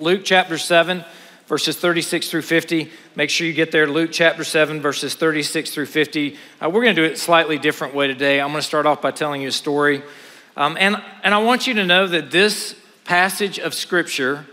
Luke 0.00 0.22
chapter 0.24 0.56
7, 0.56 1.04
verses 1.46 1.76
36 1.76 2.30
through 2.30 2.42
50. 2.42 2.90
Make 3.16 3.28
sure 3.28 3.46
you 3.46 3.52
get 3.52 3.70
there. 3.70 3.86
Luke 3.86 4.10
chapter 4.10 4.44
7, 4.44 4.80
verses 4.80 5.14
36 5.14 5.72
through 5.72 5.86
50. 5.86 6.36
Uh, 6.60 6.70
we're 6.70 6.82
going 6.82 6.96
to 6.96 7.02
do 7.02 7.06
it 7.06 7.18
slightly 7.18 7.58
different 7.58 7.94
way 7.94 8.06
today. 8.06 8.40
I'm 8.40 8.48
going 8.48 8.62
to 8.62 8.66
start 8.66 8.86
off 8.86 9.02
by 9.02 9.10
telling 9.10 9.42
you 9.42 9.48
a 9.48 9.52
story. 9.52 10.02
Um, 10.56 10.78
and, 10.80 11.02
and 11.22 11.34
I 11.34 11.38
want 11.38 11.66
you 11.66 11.74
to 11.74 11.84
know 11.84 12.06
that 12.06 12.30
this 12.30 12.74
passage 13.04 13.58
of 13.58 13.74
Scripture 13.74 14.46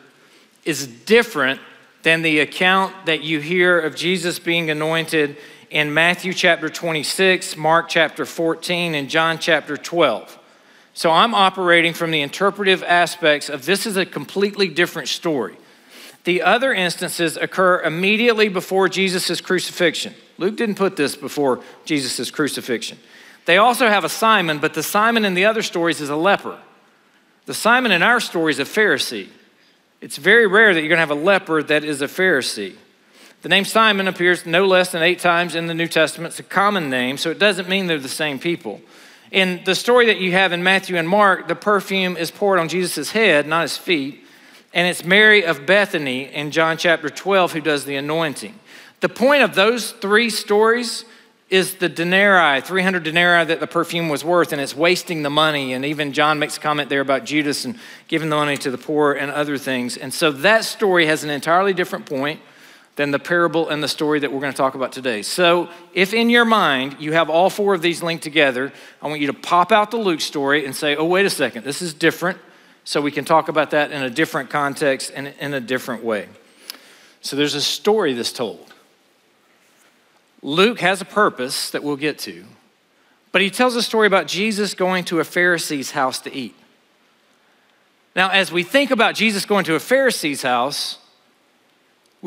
is 0.65 0.85
different 0.85 1.61
than 2.03 2.23
the 2.23 2.41
account 2.41 2.93
that 3.05 3.23
you 3.23 3.39
hear 3.39 3.79
of 3.79 3.95
Jesus 3.95 4.39
being 4.39 4.69
anointed 4.69 5.37
in 5.69 5.93
Matthew 5.93 6.33
chapter 6.33 6.69
26, 6.69 7.55
Mark 7.55 7.87
chapter 7.87 8.25
14, 8.25 8.95
and 8.95 9.09
John 9.09 9.39
chapter 9.39 9.77
12. 9.77 10.39
So 10.97 11.11
I'm 11.11 11.35
operating 11.35 11.93
from 11.93 12.09
the 12.09 12.21
interpretive 12.21 12.81
aspects 12.81 13.49
of 13.49 13.67
this 13.67 13.85
is 13.85 13.97
a 13.97 14.05
completely 14.05 14.67
different 14.67 15.09
story. 15.09 15.55
The 16.23 16.41
other 16.41 16.73
instances 16.73 17.37
occur 17.37 17.83
immediately 17.83 18.49
before 18.49 18.89
Jesus' 18.89 19.39
crucifixion. 19.39 20.15
Luke 20.39 20.55
didn't 20.55 20.73
put 20.73 20.95
this 20.95 21.15
before 21.15 21.61
Jesus' 21.85 22.31
crucifixion. 22.31 22.97
They 23.45 23.57
also 23.57 23.87
have 23.87 24.05
a 24.05 24.09
Simon, 24.09 24.57
but 24.57 24.73
the 24.73 24.81
Simon 24.81 25.23
in 25.23 25.35
the 25.35 25.45
other 25.45 25.61
stories 25.61 26.01
is 26.01 26.09
a 26.09 26.15
leper. 26.15 26.57
The 27.45 27.53
Simon 27.53 27.91
in 27.91 28.01
our 28.01 28.19
story 28.19 28.53
is 28.53 28.59
a 28.59 28.63
Pharisee. 28.63 29.27
It's 30.01 30.17
very 30.17 30.47
rare 30.47 30.73
that 30.73 30.79
you're 30.79 30.89
going 30.89 30.97
to 30.97 31.01
have 31.01 31.11
a 31.11 31.13
leper 31.13 31.61
that 31.61 31.83
is 31.83 32.01
a 32.01 32.07
Pharisee. 32.07 32.73
The 33.43 33.49
name 33.49 33.65
Simon 33.65 34.07
appears 34.07 34.47
no 34.47 34.65
less 34.65 34.91
than 34.93 35.03
eight 35.03 35.19
times 35.19 35.53
in 35.53 35.67
the 35.67 35.75
New 35.75 35.87
Testament. 35.87 36.31
It's 36.31 36.39
a 36.39 36.43
common 36.43 36.89
name, 36.89 37.17
so 37.17 37.29
it 37.29 37.37
doesn't 37.37 37.69
mean 37.69 37.85
they're 37.85 37.99
the 37.99 38.09
same 38.09 38.39
people. 38.39 38.81
In 39.31 39.61
the 39.65 39.75
story 39.75 40.05
that 40.07 40.19
you 40.19 40.31
have 40.31 40.53
in 40.53 40.63
Matthew 40.63 40.95
and 40.95 41.07
Mark, 41.07 41.47
the 41.47 41.55
perfume 41.55 42.15
is 42.15 42.31
poured 42.31 42.59
on 42.59 42.69
Jesus' 42.69 43.11
head, 43.11 43.47
not 43.47 43.63
his 43.63 43.77
feet. 43.77 44.23
And 44.73 44.87
it's 44.87 45.03
Mary 45.03 45.43
of 45.43 45.65
Bethany 45.65 46.33
in 46.33 46.51
John 46.51 46.77
chapter 46.77 47.09
12 47.09 47.53
who 47.53 47.61
does 47.61 47.85
the 47.85 47.95
anointing. 47.95 48.57
The 48.99 49.09
point 49.09 49.43
of 49.43 49.55
those 49.55 49.91
three 49.91 50.29
stories 50.29 51.05
is 51.49 51.75
the 51.75 51.87
denarii, 51.87 52.61
300 52.61 53.03
denarii 53.03 53.45
that 53.45 53.59
the 53.59 53.67
perfume 53.67 54.09
was 54.09 54.23
worth, 54.23 54.51
and 54.51 54.61
it's 54.61 54.75
wasting 54.75 55.23
the 55.23 55.29
money. 55.29 55.73
And 55.73 55.85
even 55.85 56.11
John 56.11 56.39
makes 56.39 56.57
a 56.57 56.59
comment 56.59 56.89
there 56.89 56.99
about 56.99 57.23
Judas 57.23 57.63
and 57.63 57.77
giving 58.07 58.29
the 58.29 58.35
money 58.35 58.57
to 58.57 58.71
the 58.71 58.77
poor 58.77 59.13
and 59.13 59.31
other 59.31 59.57
things. 59.57 59.95
And 59.95 60.13
so 60.13 60.31
that 60.31 60.65
story 60.65 61.05
has 61.05 61.23
an 61.23 61.29
entirely 61.29 61.73
different 61.73 62.05
point 62.05 62.41
than 62.97 63.11
the 63.11 63.19
parable 63.19 63.69
and 63.69 63.81
the 63.81 63.87
story 63.87 64.19
that 64.19 64.31
we're 64.31 64.41
going 64.41 64.51
to 64.51 64.57
talk 64.57 64.73
about 64.73 64.91
today. 64.91 65.21
So, 65.21 65.69
if 65.93 66.13
in 66.13 66.29
your 66.29 66.45
mind 66.45 66.97
you 66.99 67.13
have 67.13 67.29
all 67.29 67.49
four 67.49 67.75
of 67.75 67.81
these 67.81 68.03
linked 68.03 68.23
together, 68.23 68.73
I 69.01 69.07
want 69.07 69.21
you 69.21 69.27
to 69.27 69.33
pop 69.33 69.71
out 69.71 69.91
the 69.91 69.97
Luke 69.97 70.19
story 70.19 70.65
and 70.65 70.75
say, 70.75 70.95
oh, 70.95 71.05
wait 71.05 71.25
a 71.25 71.29
second, 71.29 71.63
this 71.63 71.81
is 71.81 71.93
different. 71.93 72.39
So, 72.83 72.99
we 72.99 73.11
can 73.11 73.23
talk 73.23 73.49
about 73.49 73.71
that 73.71 73.91
in 73.91 74.01
a 74.01 74.09
different 74.09 74.49
context 74.49 75.11
and 75.15 75.27
in 75.39 75.53
a 75.53 75.61
different 75.61 76.03
way. 76.03 76.27
So, 77.21 77.35
there's 77.35 77.53
a 77.53 77.61
story 77.61 78.13
that's 78.13 78.33
told. 78.33 78.73
Luke 80.41 80.79
has 80.79 80.99
a 80.99 81.05
purpose 81.05 81.69
that 81.71 81.83
we'll 81.83 81.97
get 81.97 82.17
to, 82.19 82.45
but 83.31 83.43
he 83.43 83.51
tells 83.51 83.75
a 83.75 83.83
story 83.83 84.07
about 84.07 84.25
Jesus 84.25 84.73
going 84.73 85.05
to 85.05 85.19
a 85.19 85.23
Pharisee's 85.23 85.91
house 85.91 86.19
to 86.21 86.33
eat. 86.33 86.55
Now, 88.15 88.29
as 88.31 88.51
we 88.51 88.63
think 88.63 88.89
about 88.89 89.13
Jesus 89.13 89.45
going 89.45 89.65
to 89.65 89.75
a 89.75 89.79
Pharisee's 89.79 90.41
house, 90.41 90.97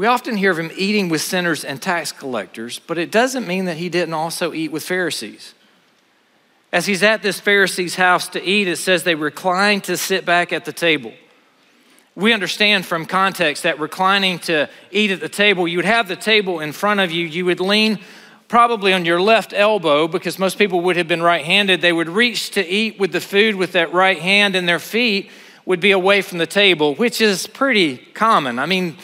we 0.00 0.06
often 0.06 0.34
hear 0.34 0.50
of 0.50 0.58
him 0.58 0.70
eating 0.76 1.10
with 1.10 1.20
sinners 1.20 1.62
and 1.62 1.82
tax 1.82 2.10
collectors, 2.10 2.78
but 2.78 2.96
it 2.96 3.10
doesn't 3.10 3.46
mean 3.46 3.66
that 3.66 3.76
he 3.76 3.90
didn't 3.90 4.14
also 4.14 4.54
eat 4.54 4.72
with 4.72 4.82
Pharisees. 4.82 5.52
As 6.72 6.86
he's 6.86 7.02
at 7.02 7.20
this 7.20 7.38
Pharisee's 7.38 7.96
house 7.96 8.26
to 8.28 8.42
eat, 8.42 8.66
it 8.66 8.76
says 8.76 9.02
they 9.02 9.14
reclined 9.14 9.84
to 9.84 9.98
sit 9.98 10.24
back 10.24 10.54
at 10.54 10.64
the 10.64 10.72
table. 10.72 11.12
We 12.14 12.32
understand 12.32 12.86
from 12.86 13.04
context 13.04 13.64
that 13.64 13.78
reclining 13.78 14.38
to 14.38 14.70
eat 14.90 15.10
at 15.10 15.20
the 15.20 15.28
table, 15.28 15.68
you 15.68 15.76
would 15.76 15.84
have 15.84 16.08
the 16.08 16.16
table 16.16 16.60
in 16.60 16.72
front 16.72 17.00
of 17.00 17.10
you, 17.10 17.26
you 17.26 17.44
would 17.44 17.60
lean 17.60 17.98
probably 18.48 18.94
on 18.94 19.04
your 19.04 19.20
left 19.20 19.52
elbow 19.52 20.08
because 20.08 20.38
most 20.38 20.56
people 20.56 20.80
would 20.80 20.96
have 20.96 21.08
been 21.08 21.22
right 21.22 21.44
handed. 21.44 21.82
They 21.82 21.92
would 21.92 22.08
reach 22.08 22.52
to 22.52 22.66
eat 22.66 22.98
with 22.98 23.12
the 23.12 23.20
food 23.20 23.54
with 23.54 23.72
that 23.72 23.92
right 23.92 24.18
hand, 24.18 24.56
and 24.56 24.66
their 24.66 24.78
feet 24.78 25.30
would 25.66 25.80
be 25.80 25.90
away 25.90 26.22
from 26.22 26.38
the 26.38 26.46
table, 26.46 26.94
which 26.94 27.20
is 27.20 27.46
pretty 27.46 27.98
common. 27.98 28.58
I 28.58 28.64
mean, 28.64 28.96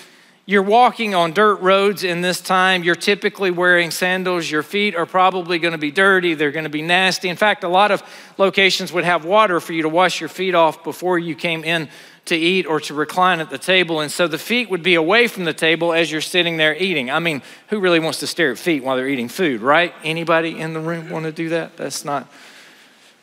you're 0.49 0.63
walking 0.63 1.13
on 1.13 1.33
dirt 1.33 1.57
roads 1.57 2.05
in 2.05 2.21
this 2.21 2.41
time. 2.41 2.85
You're 2.85 2.95
typically 2.95 3.51
wearing 3.51 3.91
sandals. 3.91 4.49
Your 4.49 4.63
feet 4.63 4.95
are 4.95 5.05
probably 5.05 5.59
going 5.59 5.73
to 5.73 5.79
be 5.79 5.91
dirty. 5.91 6.35
They're 6.35 6.53
going 6.53 6.65
to 6.65 6.71
be 6.71 6.83
nasty. 6.83 7.29
In 7.29 7.37
fact, 7.37 7.65
a 7.65 7.69
lot 7.69 7.91
of 7.91 8.01
locations 8.39 8.93
would 8.93 9.03
have 9.03 9.25
water 9.25 9.59
for 9.59 9.73
you 9.73 9.83
to 9.83 9.89
wash 9.89 10.21
your 10.21 10.29
feet 10.29 10.55
off 10.55 10.85
before 10.85 11.19
you 11.19 11.35
came 11.35 11.65
in 11.65 11.89
to 12.27 12.37
eat 12.37 12.65
or 12.65 12.79
to 12.79 12.95
recline 12.95 13.41
at 13.41 13.51
the 13.51 13.59
table. 13.59 14.01
And 14.01 14.11
so 14.11 14.29
the 14.29 14.39
feet 14.39 14.71
would 14.71 14.85
be 14.85 14.95
away 14.95 15.27
from 15.27 15.45
the 15.45 15.53
table 15.53 15.93
as 15.93 16.13
you're 16.13 16.21
sitting 16.21 16.59
there 16.59 16.77
eating. 16.77 17.11
I 17.11 17.19
mean, 17.19 17.43
who 17.69 17.81
really 17.81 17.99
wants 17.99 18.21
to 18.21 18.29
stare 18.29 18.53
at 18.53 18.59
feet 18.59 18.85
while 18.85 18.97
they're 18.97 19.09
eating 19.09 19.29
food, 19.29 19.63
right? 19.63 19.93
Anybody 20.05 20.57
in 20.61 20.75
the 20.75 20.81
room 20.81 21.11
want 21.11 21.25
to 21.25 21.33
do 21.33 21.49
that? 21.49 21.77
That's 21.77 22.05
not 22.05 22.31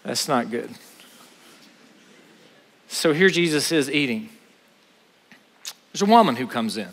that's 0.03 0.27
not 0.27 0.51
good. 0.51 0.69
So 2.89 3.13
here 3.13 3.29
Jesus 3.29 3.71
is 3.71 3.89
eating. 3.89 4.27
There's 5.93 6.01
a 6.01 6.05
woman 6.05 6.35
who 6.35 6.47
comes 6.47 6.75
in. 6.75 6.89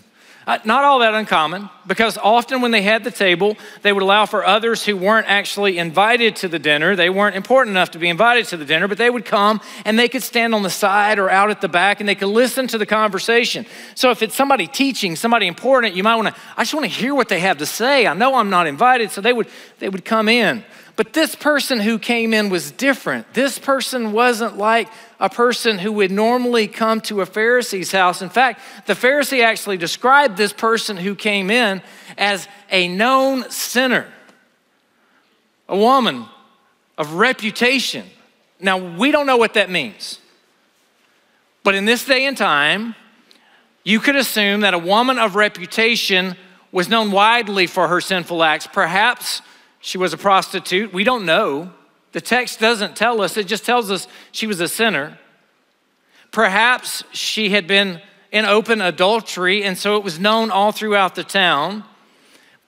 Not 0.65 0.85
all 0.85 0.99
that 1.01 1.15
uncommon, 1.15 1.69
because 1.87 2.19
often 2.19 2.61
when 2.61 2.71
they 2.71 2.83
had 2.83 3.05
the 3.05 3.11
table, 3.11 3.57
they 3.83 3.93
would 3.93 4.03
allow 4.03 4.27
for 4.27 4.45
others 4.45 4.85
who 4.85 4.97
weren't 4.97 5.29
actually 5.29 5.79
invited 5.79 6.37
to 6.37 6.49
the 6.49 6.59
dinner. 6.59 6.97
They 6.97 7.11
weren't 7.11 7.37
important 7.37 7.75
enough 7.75 7.93
to 7.93 7.99
be 7.99 8.09
invited 8.09 8.47
to 8.47 8.57
the 8.57 8.65
dinner, 8.65 8.89
but 8.89 8.99
they 8.99 9.11
would 9.11 9.25
come 9.25 9.61
and 9.85 9.99
they 9.99 10.09
could 10.09 10.23
stand 10.23 10.55
on 10.55 10.63
the 10.63 10.71
side 10.71 11.19
or 11.19 11.31
out 11.31 11.51
at 11.51 11.61
the 11.61 11.69
back 11.69 12.01
and 12.01 12.09
they 12.09 12.15
could 12.15 12.29
listen 12.29 12.67
to 12.69 12.79
the 12.79 12.87
conversation. 12.87 13.67
So 13.95 14.11
if 14.11 14.23
it's 14.23 14.35
somebody 14.35 14.67
teaching, 14.67 15.17
somebody 15.17 15.47
important, 15.47 15.95
you 15.95 16.03
might 16.03 16.17
want 16.17 16.29
to, 16.29 16.35
I 16.57 16.63
just 16.63 16.75
want 16.75 16.85
to 16.85 16.91
hear 16.91 17.15
what 17.15 17.29
they 17.29 17.41
have 17.41 17.59
to 17.59 17.67
say. 17.67 18.07
I 18.07 18.15
know 18.15 18.35
I'm 18.35 18.51
not 18.51 18.67
invited, 18.67 19.11
so 19.11 19.21
they 19.21 19.33
would, 19.33 19.49
they 19.79 19.89
would 19.89 20.05
come 20.05 20.29
in. 20.29 20.65
But 20.97 21.13
this 21.13 21.35
person 21.35 21.81
who 21.81 21.99
came 21.99 22.35
in 22.35 22.51
was 22.51 22.71
different. 22.71 23.33
This 23.33 23.59
person 23.59 24.13
wasn't 24.13 24.59
like 24.59 24.89
a 25.19 25.29
person 25.29 25.79
who 25.79 25.93
would 25.93 26.11
normally 26.11 26.67
come 26.67 27.01
to 27.03 27.21
a 27.21 27.27
Pharisee's 27.27 27.93
house. 27.93 28.23
In 28.23 28.29
fact, 28.29 28.61
the 28.87 28.95
Pharisee 28.95 29.43
actually 29.43 29.77
described 29.77 30.37
this 30.37 30.53
person 30.53 30.97
who 30.97 31.15
came 31.15 31.51
in 31.51 31.83
as 32.19 32.49
a 32.71 32.89
known 32.89 33.49
sinner, 33.51 34.07
a 35.69 35.77
woman 35.77 36.27
of 36.99 37.15
reputation. 37.15 38.07
Now, 38.61 38.77
we 38.77 39.11
don't 39.11 39.27
know 39.27 39.39
what 39.39 39.55
that 39.55 39.71
means. 39.71 40.19
But 41.63 41.75
in 41.75 41.85
this 41.85 42.05
day 42.05 42.27
and 42.27 42.37
time, 42.37 42.95
you 43.85 44.01
could 44.01 44.17
assume 44.17 44.61
that 44.61 44.75
a 44.75 44.79
woman 44.79 45.19
of 45.19 45.35
reputation 45.35 46.37
was 46.73 46.89
known 46.89 47.11
widely 47.11 47.67
for 47.67 47.89
her 47.89 48.01
sinful 48.01 48.43
acts. 48.43 48.67
Perhaps 48.67 49.43
she 49.81 49.99
was 49.99 50.13
a 50.13 50.19
prostitute. 50.19 50.93
We 50.93 51.05
don't 51.05 51.25
know. 51.25 51.73
The 52.13 52.21
text 52.21 52.61
doesn't 52.61 52.97
tell 52.97 53.21
us, 53.21 53.37
it 53.37 53.47
just 53.47 53.65
tells 53.65 53.91
us 53.91 54.07
she 54.33 54.47
was 54.47 54.61
a 54.61 54.69
sinner. 54.69 55.19
Perhaps 56.33 57.05
she 57.13 57.51
had 57.51 57.67
been 57.67 58.01
in 58.31 58.45
open 58.45 58.81
adultery, 58.81 59.65
and 59.65 59.77
so 59.77 59.97
it 59.97 60.05
was 60.05 60.19
known 60.19 60.51
all 60.51 60.73
throughout 60.73 61.15
the 61.15 61.25
town. 61.25 61.85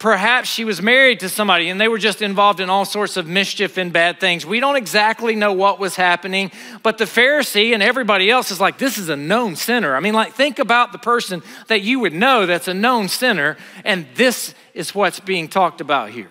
Perhaps 0.03 0.49
she 0.49 0.65
was 0.65 0.83
married 0.83 1.21
to 1.21 1.29
somebody 1.29 1.69
and 1.69 1.81
they 1.81 1.87
were 1.87 1.97
just 1.97 2.23
involved 2.23 2.59
in 2.59 2.69
all 2.69 2.85
sorts 2.85 3.17
of 3.17 3.29
mischief 3.29 3.77
and 3.77 3.93
bad 3.93 4.19
things. 4.19 4.45
We 4.45 4.59
don't 4.59 4.75
exactly 4.75 5.37
know 5.37 5.53
what 5.53 5.79
was 5.79 5.95
happening, 5.95 6.51
but 6.83 6.99
the 6.99 7.05
Pharisee 7.05 7.73
and 7.73 7.81
everybody 7.81 8.29
else 8.29 8.51
is 8.51 8.59
like, 8.59 8.79
this 8.79 8.99
is 8.99 9.11
a 9.11 9.15
known 9.15 9.55
sinner. 9.55 9.95
I 9.95 10.01
mean, 10.01 10.13
like, 10.13 10.33
think 10.33 10.59
about 10.59 10.91
the 10.91 10.99
person 10.99 11.41
that 11.69 11.83
you 11.83 12.01
would 12.01 12.13
know 12.15 12.47
that's 12.47 12.67
a 12.67 12.75
known 12.75 13.07
sinner, 13.07 13.57
and 13.85 14.09
this 14.17 14.57
is 14.75 14.93
what's 14.93 15.21
being 15.21 15.47
talked 15.47 15.81
about 15.81 16.11
here. 16.11 16.31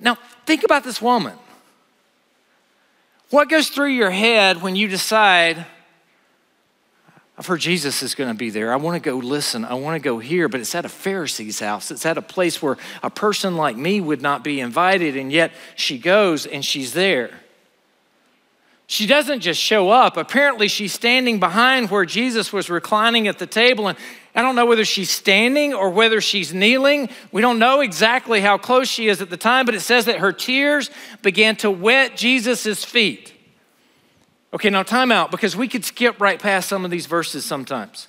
Now, 0.00 0.18
think 0.44 0.64
about 0.64 0.84
this 0.84 1.00
woman. 1.00 1.34
What 3.30 3.48
goes 3.48 3.68
through 3.68 3.90
your 3.90 4.10
head 4.10 4.62
when 4.62 4.76
you 4.76 4.86
decide, 4.86 5.66
I've 7.36 7.46
heard 7.46 7.60
Jesus 7.60 8.02
is 8.02 8.14
going 8.14 8.30
to 8.30 8.36
be 8.36 8.50
there. 8.50 8.72
I 8.72 8.76
want 8.76 9.02
to 9.02 9.10
go 9.10 9.16
listen. 9.16 9.64
I 9.64 9.74
want 9.74 9.96
to 9.96 10.04
go 10.04 10.18
here, 10.18 10.48
but 10.48 10.60
it's 10.60 10.74
at 10.74 10.84
a 10.84 10.88
Pharisee's 10.88 11.60
house. 11.60 11.90
It's 11.90 12.06
at 12.06 12.16
a 12.16 12.22
place 12.22 12.62
where 12.62 12.76
a 13.02 13.10
person 13.10 13.56
like 13.56 13.76
me 13.76 14.00
would 14.00 14.22
not 14.22 14.44
be 14.44 14.60
invited, 14.60 15.16
and 15.16 15.32
yet 15.32 15.52
she 15.74 15.98
goes 15.98 16.46
and 16.46 16.64
she's 16.64 16.92
there. 16.92 17.30
She 18.88 19.08
doesn't 19.08 19.40
just 19.40 19.60
show 19.60 19.90
up. 19.90 20.16
Apparently, 20.16 20.68
she's 20.68 20.92
standing 20.92 21.40
behind 21.40 21.90
where 21.90 22.04
Jesus 22.04 22.52
was 22.52 22.70
reclining 22.70 23.26
at 23.26 23.40
the 23.40 23.46
table. 23.46 23.88
And 23.88 23.98
I 24.36 24.42
don't 24.42 24.54
know 24.54 24.66
whether 24.66 24.84
she's 24.84 25.10
standing 25.10 25.74
or 25.74 25.90
whether 25.90 26.20
she's 26.20 26.52
kneeling. 26.52 27.08
We 27.32 27.40
don't 27.40 27.58
know 27.58 27.80
exactly 27.80 28.40
how 28.40 28.58
close 28.58 28.88
she 28.88 29.08
is 29.08 29.20
at 29.20 29.30
the 29.30 29.36
time, 29.36 29.66
but 29.66 29.74
it 29.74 29.80
says 29.80 30.04
that 30.04 30.18
her 30.18 30.32
tears 30.32 30.90
began 31.22 31.56
to 31.56 31.70
wet 31.70 32.16
Jesus' 32.16 32.84
feet. 32.84 33.32
Okay, 34.52 34.70
now 34.70 34.82
time 34.82 35.10
out 35.10 35.30
because 35.30 35.56
we 35.56 35.66
could 35.66 35.84
skip 35.84 36.20
right 36.20 36.38
past 36.38 36.68
some 36.68 36.84
of 36.84 36.90
these 36.90 37.06
verses 37.06 37.44
sometimes. 37.44 38.08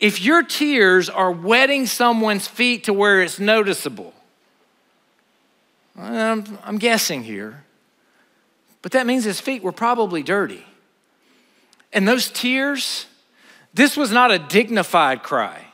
If 0.00 0.20
your 0.20 0.42
tears 0.42 1.08
are 1.08 1.30
wetting 1.30 1.86
someone's 1.86 2.48
feet 2.48 2.84
to 2.84 2.92
where 2.92 3.22
it's 3.22 3.38
noticeable, 3.38 4.14
I'm, 5.96 6.58
I'm 6.64 6.78
guessing 6.78 7.22
here 7.22 7.62
but 8.82 8.92
that 8.92 9.06
means 9.06 9.24
his 9.24 9.40
feet 9.40 9.62
were 9.62 9.72
probably 9.72 10.22
dirty. 10.24 10.66
And 11.92 12.06
those 12.06 12.28
tears, 12.28 13.06
This 13.74 13.96
was 13.96 14.10
not 14.10 14.30
a 14.30 14.38
dignified 14.38 15.22
cry. 15.22 15.66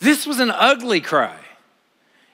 This 0.00 0.26
was 0.26 0.40
an 0.40 0.50
ugly 0.50 1.00
cry. 1.00 1.36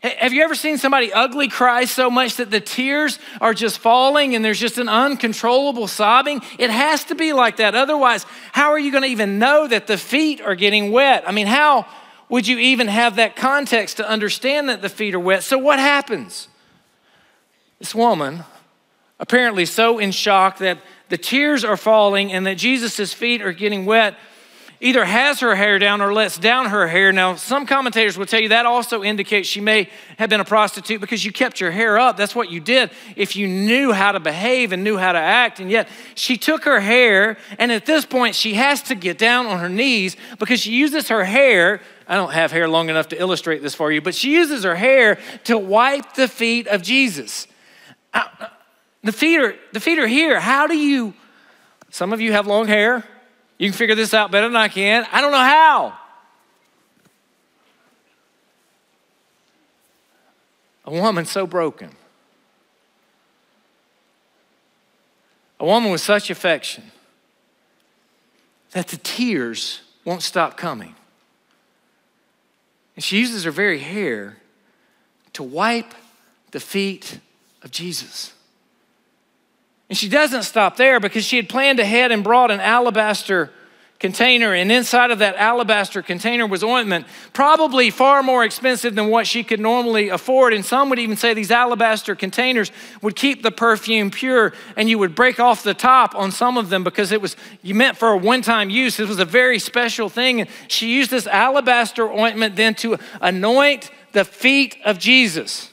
Have 0.03 0.33
you 0.33 0.43
ever 0.43 0.55
seen 0.55 0.79
somebody 0.79 1.13
ugly 1.13 1.49
cry 1.49 1.85
so 1.85 2.11
much 2.11 2.37
that 2.37 2.51
the 2.51 2.61
tears 2.61 3.19
are 3.41 3.55
just 3.55 3.79
falling 3.79 4.35
and 4.35 4.45
there's 4.45 4.61
just 4.61 4.79
an 4.79 4.89
uncontrollable 4.89 5.89
sobbing? 5.89 6.43
It 6.59 6.71
has 6.71 7.05
to 7.05 7.15
be 7.15 7.33
like 7.33 7.57
that. 7.57 7.75
Otherwise, 7.75 8.25
how 8.53 8.71
are 8.71 8.79
you 8.79 8.93
going 8.93 9.03
to 9.03 9.09
even 9.09 9.39
know 9.39 9.67
that 9.67 9.87
the 9.87 9.99
feet 9.99 10.41
are 10.41 10.55
getting 10.55 10.93
wet? 10.93 11.25
I 11.27 11.33
mean, 11.33 11.49
how 11.49 11.87
would 12.29 12.47
you 12.47 12.59
even 12.59 12.89
have 12.89 13.17
that 13.17 13.37
context 13.37 13.97
to 13.97 14.09
understand 14.09 14.69
that 14.69 14.81
the 14.81 14.89
feet 14.89 15.15
are 15.15 15.21
wet? 15.21 15.43
So, 15.43 15.59
what 15.59 15.79
happens? 15.79 16.49
This 17.79 17.95
woman, 17.95 18.45
apparently 19.19 19.67
so 19.67 19.99
in 19.99 20.13
shock 20.13 20.59
that 20.59 20.79
the 21.09 21.19
tears 21.19 21.65
are 21.65 21.77
falling 21.77 22.33
and 22.33 22.47
that 22.47 22.57
Jesus' 22.57 23.13
feet 23.13 23.43
are 23.43 23.53
getting 23.53 23.87
wet, 23.87 24.17
either 24.81 25.05
has 25.05 25.41
her 25.41 25.55
hair 25.55 25.79
down 25.79 26.01
or 26.01 26.13
lets 26.13 26.37
down 26.39 26.67
her 26.67 26.87
hair. 26.87 27.13
Now, 27.13 27.35
some 27.37 27.67
commentators 27.67 28.19
will 28.19 28.27
tell 28.27 28.41
you 28.41 28.51
that 28.51 28.67
also 28.67 29.03
indicates 29.03 29.49
she 29.49 29.61
may 29.61 29.89
have 30.19 30.29
been 30.29 30.41
a 30.41 30.45
prostitute 30.45 31.01
because 31.01 31.25
you 31.25 31.33
kept 31.33 31.61
your 31.61 31.71
hair 31.71 31.99
up. 31.99 32.17
That's 32.17 32.35
what 32.35 32.51
you 32.51 32.61
did 32.61 32.91
if 33.17 33.37
you 33.37 33.49
knew 33.49 33.93
how 33.93 34.13
to 34.13 34.21
behave 34.21 34.73
and 34.73 34.85
knew 34.85 34.99
how 34.99 35.13
to 35.13 35.19
act. 35.19 35.61
And 35.61 35.71
yet, 35.71 35.89
she 36.15 36.37
took 36.37 36.65
her 36.65 36.81
hair, 36.81 37.39
and 37.59 37.73
at 37.73 37.87
this 37.87 38.05
point, 38.05 38.35
she 38.35 38.55
has 38.55 38.83
to 38.83 38.95
get 38.95 39.17
down 39.19 39.47
on 39.47 39.61
her 39.61 39.69
knees 39.69 40.17
because 40.39 40.61
she 40.61 40.73
uses 40.73 41.09
her 41.09 41.25
hair. 41.25 41.81
I 42.07 42.17
don't 42.17 42.33
have 42.33 42.53
hair 42.53 42.69
long 42.69 42.91
enough 42.91 43.09
to 43.09 43.21
illustrate 43.21 43.63
this 43.63 43.75
for 43.75 43.91
you, 43.91 44.01
but 44.01 44.15
she 44.15 44.33
uses 44.33 44.65
her 44.65 44.77
hair 44.77 45.19
to 45.45 45.57
wipe 45.57 46.15
the 46.15 46.29
feet 46.29 46.67
of 46.67 46.83
Jesus. 46.83 47.47
The 49.07 49.13
feet 49.13 49.39
are, 49.39 49.55
the 49.71 49.79
feet 49.79 50.01
are 50.01 50.07
here. 50.09 50.41
How 50.41 50.67
do 50.67 50.77
you, 50.77 51.15
some 51.91 52.13
of 52.13 52.21
you 52.21 52.33
have 52.33 52.49
long 52.49 52.67
hair. 52.67 53.05
You 53.57 53.69
can 53.71 53.79
figure 53.79 53.95
this 53.95 54.13
out 54.13 54.33
better 54.33 54.49
than 54.49 54.57
I 54.57 54.67
can. 54.67 55.07
I 55.13 55.21
don't 55.21 55.31
know 55.31 55.39
how. 55.39 55.97
A 60.87 60.91
woman 60.91 61.25
so 61.25 61.47
broken. 61.47 61.91
A 65.61 65.65
woman 65.65 65.93
with 65.93 66.01
such 66.01 66.29
affection 66.29 66.91
that 68.73 68.89
the 68.89 68.97
tears 68.97 69.83
won't 70.05 70.23
stop 70.23 70.57
coming. 70.57 70.97
And 72.97 73.05
she 73.05 73.21
uses 73.21 73.45
her 73.45 73.53
very 73.53 73.79
hair 73.79 74.39
to 75.35 75.45
wipe 75.45 75.95
the 76.51 76.61
feet 76.61 77.21
of 77.63 77.71
Jesus. 77.71 78.33
And 79.89 79.97
she 79.97 80.09
doesn't 80.09 80.43
stop 80.43 80.77
there 80.77 80.99
because 81.01 81.25
she 81.25 81.37
had 81.37 81.49
planned 81.49 81.79
ahead 81.81 82.13
and 82.13 82.25
brought 82.25 82.51
an 82.51 82.61
alabaster 82.61 83.51
container, 83.99 84.53
and 84.53 84.71
inside 84.71 85.11
of 85.11 85.21
that 85.21 85.37
alabaster 85.37 86.03
container 86.03 86.47
was 86.47 86.63
ointment, 86.63 87.07
probably 87.33 87.89
far 87.89 88.23
more 88.23 88.45
expensive 88.45 88.95
than 88.95 89.09
what 89.09 89.27
she 89.27 89.43
could 89.43 89.59
normally 89.59 90.11
afford. 90.11 90.53
And 90.53 90.63
some 90.63 90.91
would 90.91 90.99
even 90.99 91.17
say 91.17 91.33
these 91.33 91.51
alabaster 91.51 92.15
containers 92.15 92.71
would 93.01 93.17
keep 93.17 93.43
the 93.43 93.51
perfume 93.51 94.11
pure, 94.11 94.53
and 94.77 94.91
you 94.91 94.99
would 94.99 95.15
break 95.15 95.41
off 95.41 95.63
the 95.63 95.73
top 95.73 96.15
on 96.15 96.31
some 96.31 96.59
of 96.59 96.69
them 96.69 96.85
because 96.85 97.11
it 97.11 97.23
was 97.23 97.37
you 97.63 97.75
meant 97.75 97.97
for 97.97 98.11
a 98.11 98.19
one-time 98.19 98.69
use. 98.69 99.01
It 99.01 99.09
was 99.09 99.19
a 99.19 99.25
very 99.25 99.59
special 99.59 100.11
thing. 100.11 100.43
And 100.43 100.51
she 100.69 100.89
used 100.95 101.11
this 101.11 101.27
alabaster 101.27 102.07
ointment 102.07 102.55
then 102.55 102.75
to 102.77 102.99
anoint 103.23 103.91
the 104.13 104.27
feet 104.27 104.77
of 104.85 104.99
Jesus. 104.99 105.71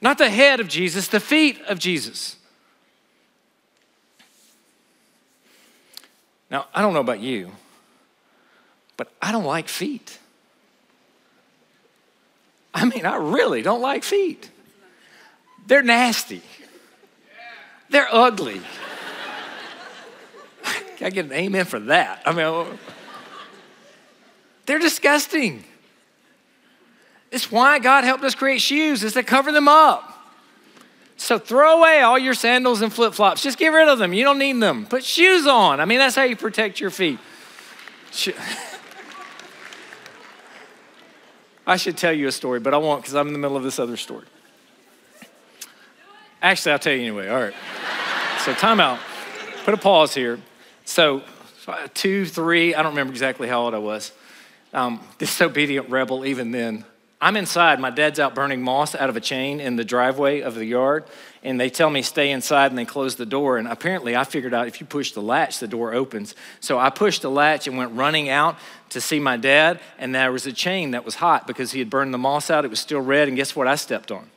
Not 0.00 0.18
the 0.18 0.30
head 0.30 0.60
of 0.60 0.68
Jesus, 0.68 1.08
the 1.08 1.18
feet 1.18 1.60
of 1.62 1.80
Jesus. 1.80 2.36
Now, 6.50 6.66
I 6.74 6.82
don't 6.82 6.92
know 6.94 7.00
about 7.00 7.20
you, 7.20 7.52
but 8.96 9.12
I 9.22 9.30
don't 9.32 9.44
like 9.44 9.68
feet. 9.68 10.18
I 12.74 12.84
mean, 12.84 13.06
I 13.06 13.16
really 13.16 13.62
don't 13.62 13.80
like 13.80 14.02
feet. 14.02 14.50
They're 15.66 15.82
nasty. 15.82 16.42
They're 17.88 18.08
ugly. 18.10 18.60
I 21.02 21.10
get 21.10 21.24
an 21.24 21.32
amen 21.32 21.64
for 21.64 21.80
that. 21.80 22.22
I 22.26 22.32
mean, 22.32 22.78
they're 24.66 24.78
disgusting. 24.78 25.64
It's 27.30 27.50
why 27.50 27.78
God 27.78 28.04
helped 28.04 28.24
us 28.24 28.34
create 28.34 28.60
shoes, 28.60 29.02
is 29.02 29.14
to 29.14 29.22
cover 29.22 29.50
them 29.50 29.68
up. 29.68 30.09
So 31.20 31.38
throw 31.38 31.78
away 31.78 32.00
all 32.00 32.18
your 32.18 32.32
sandals 32.32 32.80
and 32.80 32.90
flip 32.90 33.12
flops. 33.12 33.42
Just 33.42 33.58
get 33.58 33.68
rid 33.68 33.88
of 33.88 33.98
them. 33.98 34.14
You 34.14 34.24
don't 34.24 34.38
need 34.38 34.58
them. 34.58 34.86
Put 34.86 35.04
shoes 35.04 35.46
on. 35.46 35.78
I 35.78 35.84
mean, 35.84 35.98
that's 35.98 36.16
how 36.16 36.22
you 36.22 36.34
protect 36.34 36.80
your 36.80 36.88
feet. 36.88 37.18
I 41.66 41.76
should 41.76 41.98
tell 41.98 42.14
you 42.14 42.26
a 42.26 42.32
story, 42.32 42.58
but 42.58 42.72
I 42.72 42.78
won't 42.78 43.02
because 43.02 43.14
I'm 43.14 43.26
in 43.26 43.34
the 43.34 43.38
middle 43.38 43.58
of 43.58 43.62
this 43.62 43.78
other 43.78 43.98
story. 43.98 44.24
Actually, 46.40 46.72
I'll 46.72 46.78
tell 46.78 46.94
you 46.94 47.00
anyway. 47.00 47.28
All 47.28 47.42
right. 47.42 47.54
So, 48.38 48.54
time 48.54 48.80
out. 48.80 48.98
Put 49.66 49.74
a 49.74 49.76
pause 49.76 50.14
here. 50.14 50.40
So, 50.86 51.22
two, 51.92 52.24
three, 52.24 52.74
I 52.74 52.82
don't 52.82 52.92
remember 52.92 53.12
exactly 53.12 53.46
how 53.46 53.60
old 53.60 53.74
I 53.74 53.78
was. 53.78 54.10
Um, 54.72 55.00
disobedient 55.18 55.90
rebel, 55.90 56.24
even 56.24 56.50
then. 56.50 56.86
I'm 57.22 57.36
inside. 57.36 57.78
My 57.80 57.90
dad's 57.90 58.18
out 58.18 58.34
burning 58.34 58.62
moss 58.62 58.94
out 58.94 59.10
of 59.10 59.16
a 59.16 59.20
chain 59.20 59.60
in 59.60 59.76
the 59.76 59.84
driveway 59.84 60.40
of 60.40 60.54
the 60.54 60.64
yard, 60.64 61.04
and 61.42 61.60
they 61.60 61.68
tell 61.68 61.90
me 61.90 62.00
stay 62.00 62.30
inside 62.30 62.70
and 62.70 62.78
they 62.78 62.86
close 62.86 63.16
the 63.16 63.26
door. 63.26 63.58
And 63.58 63.68
apparently, 63.68 64.16
I 64.16 64.24
figured 64.24 64.54
out 64.54 64.68
if 64.68 64.80
you 64.80 64.86
push 64.86 65.12
the 65.12 65.20
latch, 65.20 65.58
the 65.58 65.68
door 65.68 65.92
opens. 65.92 66.34
So 66.60 66.78
I 66.78 66.88
pushed 66.88 67.20
the 67.20 67.30
latch 67.30 67.66
and 67.66 67.76
went 67.76 67.92
running 67.92 68.30
out 68.30 68.56
to 68.90 69.02
see 69.02 69.20
my 69.20 69.36
dad, 69.36 69.80
and 69.98 70.14
there 70.14 70.32
was 70.32 70.46
a 70.46 70.52
chain 70.52 70.92
that 70.92 71.04
was 71.04 71.16
hot 71.16 71.46
because 71.46 71.72
he 71.72 71.78
had 71.78 71.90
burned 71.90 72.14
the 72.14 72.18
moss 72.18 72.50
out. 72.50 72.64
It 72.64 72.68
was 72.68 72.80
still 72.80 73.00
red, 73.00 73.28
and 73.28 73.36
guess 73.36 73.54
what 73.54 73.68
I 73.68 73.74
stepped 73.74 74.10
on? 74.10 74.30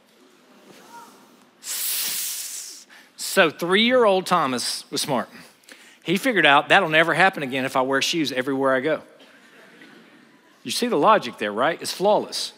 So, 3.15 3.50
three 3.50 3.83
year 3.83 4.03
old 4.03 4.25
Thomas 4.25 4.83
was 4.91 5.01
smart. 5.01 5.29
He 6.03 6.18
figured 6.18 6.45
out 6.45 6.68
that'll 6.68 6.89
never 6.89 7.13
happen 7.13 7.44
again 7.44 7.63
if 7.63 7.77
I 7.77 7.81
wear 7.81 8.01
shoes 8.01 8.33
everywhere 8.33 8.75
I 8.75 8.81
go. 8.81 9.01
You 10.63 10.71
see 10.71 10.88
the 10.88 10.97
logic 10.97 11.38
there, 11.38 11.51
right? 11.51 11.81
It's 11.81 11.94
flawless. 11.94 12.51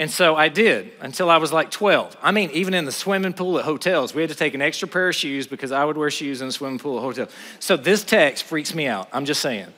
And 0.00 0.10
so 0.10 0.36
I 0.36 0.48
did 0.48 0.92
until 1.00 1.28
I 1.28 1.38
was 1.38 1.52
like 1.52 1.72
12. 1.72 2.16
I 2.22 2.30
mean, 2.30 2.50
even 2.52 2.72
in 2.72 2.84
the 2.84 2.92
swimming 2.92 3.32
pool 3.32 3.58
at 3.58 3.64
hotels, 3.64 4.14
we 4.14 4.22
had 4.22 4.30
to 4.30 4.36
take 4.36 4.54
an 4.54 4.62
extra 4.62 4.86
pair 4.86 5.08
of 5.08 5.14
shoes 5.16 5.48
because 5.48 5.72
I 5.72 5.84
would 5.84 5.96
wear 5.96 6.10
shoes 6.10 6.40
in 6.40 6.48
the 6.48 6.52
swimming 6.52 6.78
pool 6.78 6.98
at 6.98 7.02
hotels. 7.02 7.30
So 7.58 7.76
this 7.76 8.04
text 8.04 8.44
freaks 8.44 8.74
me 8.74 8.86
out. 8.86 9.08
I'm 9.12 9.24
just 9.24 9.40
saying. 9.40 9.72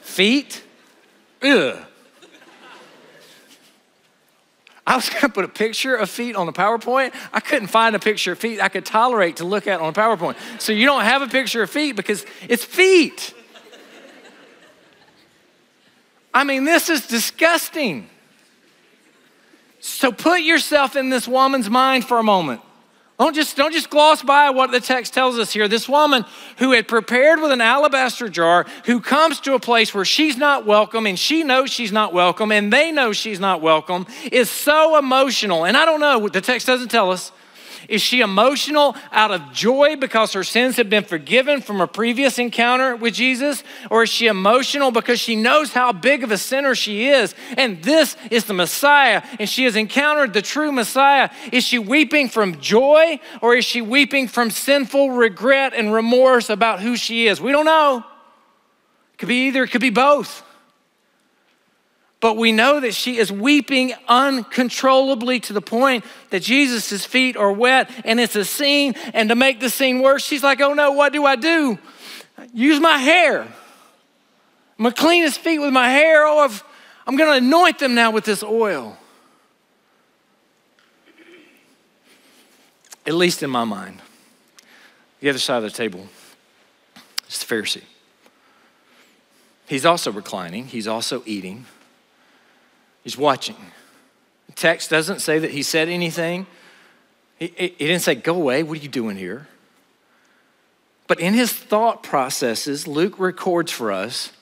Feet, 0.00 0.64
ugh. 1.42 1.78
I 4.84 4.96
was 4.96 5.08
gonna 5.08 5.28
put 5.28 5.44
a 5.44 5.48
picture 5.48 5.94
of 5.94 6.10
feet 6.10 6.34
on 6.34 6.46
the 6.46 6.52
PowerPoint. 6.52 7.14
I 7.32 7.38
couldn't 7.38 7.68
find 7.68 7.94
a 7.94 8.00
picture 8.00 8.32
of 8.32 8.38
feet 8.38 8.60
I 8.60 8.68
could 8.68 8.84
tolerate 8.84 9.36
to 9.36 9.44
look 9.44 9.68
at 9.68 9.80
on 9.80 9.90
a 9.90 9.92
PowerPoint. 9.92 10.34
So 10.60 10.72
you 10.72 10.86
don't 10.86 11.04
have 11.04 11.22
a 11.22 11.28
picture 11.28 11.62
of 11.62 11.70
feet 11.70 11.94
because 11.94 12.26
it's 12.48 12.64
feet. 12.64 13.32
I 16.34 16.42
mean, 16.42 16.64
this 16.64 16.88
is 16.88 17.06
disgusting. 17.06 18.10
So 19.84 20.12
put 20.12 20.42
yourself 20.42 20.94
in 20.94 21.08
this 21.10 21.26
woman's 21.26 21.68
mind 21.68 22.04
for 22.04 22.18
a 22.18 22.22
moment. 22.22 22.60
Don't 23.18 23.34
just, 23.34 23.56
don't 23.56 23.72
just 23.72 23.90
gloss 23.90 24.22
by 24.22 24.50
what 24.50 24.70
the 24.70 24.78
text 24.78 25.12
tells 25.12 25.40
us 25.40 25.52
here. 25.52 25.66
This 25.66 25.88
woman 25.88 26.24
who 26.58 26.70
had 26.70 26.86
prepared 26.86 27.40
with 27.40 27.50
an 27.50 27.60
alabaster 27.60 28.28
jar, 28.28 28.64
who 28.84 29.00
comes 29.00 29.40
to 29.40 29.54
a 29.54 29.60
place 29.60 29.92
where 29.92 30.04
she's 30.04 30.36
not 30.36 30.66
welcome 30.66 31.04
and 31.04 31.18
she 31.18 31.42
knows 31.42 31.70
she's 31.70 31.90
not 31.90 32.12
welcome 32.12 32.52
and 32.52 32.72
they 32.72 32.92
know 32.92 33.12
she's 33.12 33.40
not 33.40 33.60
welcome, 33.60 34.06
is 34.30 34.48
so 34.48 34.96
emotional. 34.96 35.66
And 35.66 35.76
I 35.76 35.84
don't 35.84 36.00
know, 36.00 36.28
the 36.28 36.40
text 36.40 36.68
doesn't 36.68 36.90
tell 36.90 37.10
us. 37.10 37.32
Is 37.88 38.02
she 38.02 38.20
emotional 38.20 38.96
out 39.10 39.30
of 39.30 39.52
joy 39.52 39.96
because 39.96 40.32
her 40.32 40.44
sins 40.44 40.76
have 40.76 40.88
been 40.88 41.04
forgiven 41.04 41.60
from 41.60 41.80
a 41.80 41.86
previous 41.86 42.38
encounter 42.38 42.96
with 42.96 43.14
Jesus? 43.14 43.64
Or 43.90 44.04
is 44.04 44.10
she 44.10 44.26
emotional 44.26 44.90
because 44.90 45.20
she 45.20 45.36
knows 45.36 45.72
how 45.72 45.92
big 45.92 46.24
of 46.24 46.30
a 46.30 46.38
sinner 46.38 46.74
she 46.74 47.08
is 47.08 47.34
and 47.56 47.82
this 47.82 48.16
is 48.30 48.44
the 48.44 48.54
Messiah 48.54 49.22
and 49.38 49.48
she 49.48 49.64
has 49.64 49.76
encountered 49.76 50.32
the 50.32 50.42
true 50.42 50.72
Messiah? 50.72 51.30
Is 51.52 51.64
she 51.64 51.78
weeping 51.78 52.28
from 52.28 52.60
joy 52.60 53.20
or 53.40 53.54
is 53.54 53.64
she 53.64 53.82
weeping 53.82 54.28
from 54.28 54.50
sinful 54.50 55.10
regret 55.10 55.72
and 55.74 55.92
remorse 55.92 56.50
about 56.50 56.80
who 56.80 56.96
she 56.96 57.26
is? 57.26 57.40
We 57.40 57.52
don't 57.52 57.66
know. 57.66 58.04
It 59.14 59.18
could 59.18 59.28
be 59.28 59.48
either, 59.48 59.64
it 59.64 59.68
could 59.68 59.80
be 59.80 59.90
both 59.90 60.44
but 62.22 62.36
we 62.36 62.52
know 62.52 62.78
that 62.78 62.94
she 62.94 63.18
is 63.18 63.32
weeping 63.32 63.92
uncontrollably 64.06 65.40
to 65.40 65.52
the 65.52 65.60
point 65.60 66.04
that 66.30 66.40
Jesus' 66.40 67.04
feet 67.04 67.36
are 67.36 67.50
wet 67.50 67.90
and 68.04 68.20
it's 68.20 68.36
a 68.36 68.44
scene. 68.44 68.94
And 69.12 69.28
to 69.28 69.34
make 69.34 69.58
the 69.58 69.68
scene 69.68 70.00
worse, 70.00 70.24
she's 70.24 70.44
like, 70.44 70.60
oh 70.60 70.72
no, 70.72 70.92
what 70.92 71.12
do 71.12 71.26
I 71.26 71.34
do? 71.34 71.80
Use 72.54 72.78
my 72.78 72.96
hair. 72.96 73.42
I'm 73.42 74.84
gonna 74.84 74.94
clean 74.94 75.24
his 75.24 75.36
feet 75.36 75.58
with 75.58 75.72
my 75.72 75.90
hair. 75.90 76.24
Oh, 76.24 76.38
I've, 76.38 76.62
I'm 77.08 77.16
gonna 77.16 77.38
anoint 77.44 77.80
them 77.80 77.96
now 77.96 78.12
with 78.12 78.24
this 78.24 78.44
oil. 78.44 78.96
At 83.04 83.14
least 83.14 83.42
in 83.42 83.50
my 83.50 83.64
mind. 83.64 84.00
The 85.18 85.28
other 85.28 85.40
side 85.40 85.56
of 85.56 85.64
the 85.64 85.70
table 85.70 86.06
is 87.28 87.44
the 87.44 87.52
Pharisee. 87.52 87.82
He's 89.66 89.84
also 89.84 90.12
reclining, 90.12 90.66
he's 90.66 90.86
also 90.86 91.24
eating, 91.26 91.66
he's 93.02 93.16
watching. 93.16 93.56
The 94.46 94.52
text 94.52 94.90
doesn't 94.90 95.20
say 95.20 95.38
that 95.38 95.50
he 95.50 95.62
said 95.62 95.88
anything. 95.88 96.46
He, 97.38 97.48
he 97.56 97.68
didn't 97.86 98.00
say, 98.00 98.14
Go 98.14 98.34
away, 98.34 98.62
what 98.62 98.78
are 98.78 98.82
you 98.82 98.88
doing 98.88 99.16
here? 99.16 99.48
But 101.06 101.20
in 101.20 101.34
his 101.34 101.52
thought 101.52 102.02
processes, 102.02 102.86
Luke 102.86 103.18
records 103.18 103.70
for 103.70 103.92
us 103.92 104.32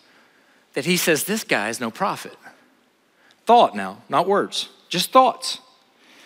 that 0.75 0.85
he 0.85 0.97
says, 0.97 1.25
This 1.25 1.45
guy 1.45 1.69
is 1.69 1.81
no 1.81 1.91
prophet. 1.91 2.37
Thought 3.47 3.75
now, 3.75 4.03
not 4.09 4.29
words, 4.29 4.69
just 4.89 5.11
thoughts. 5.13 5.59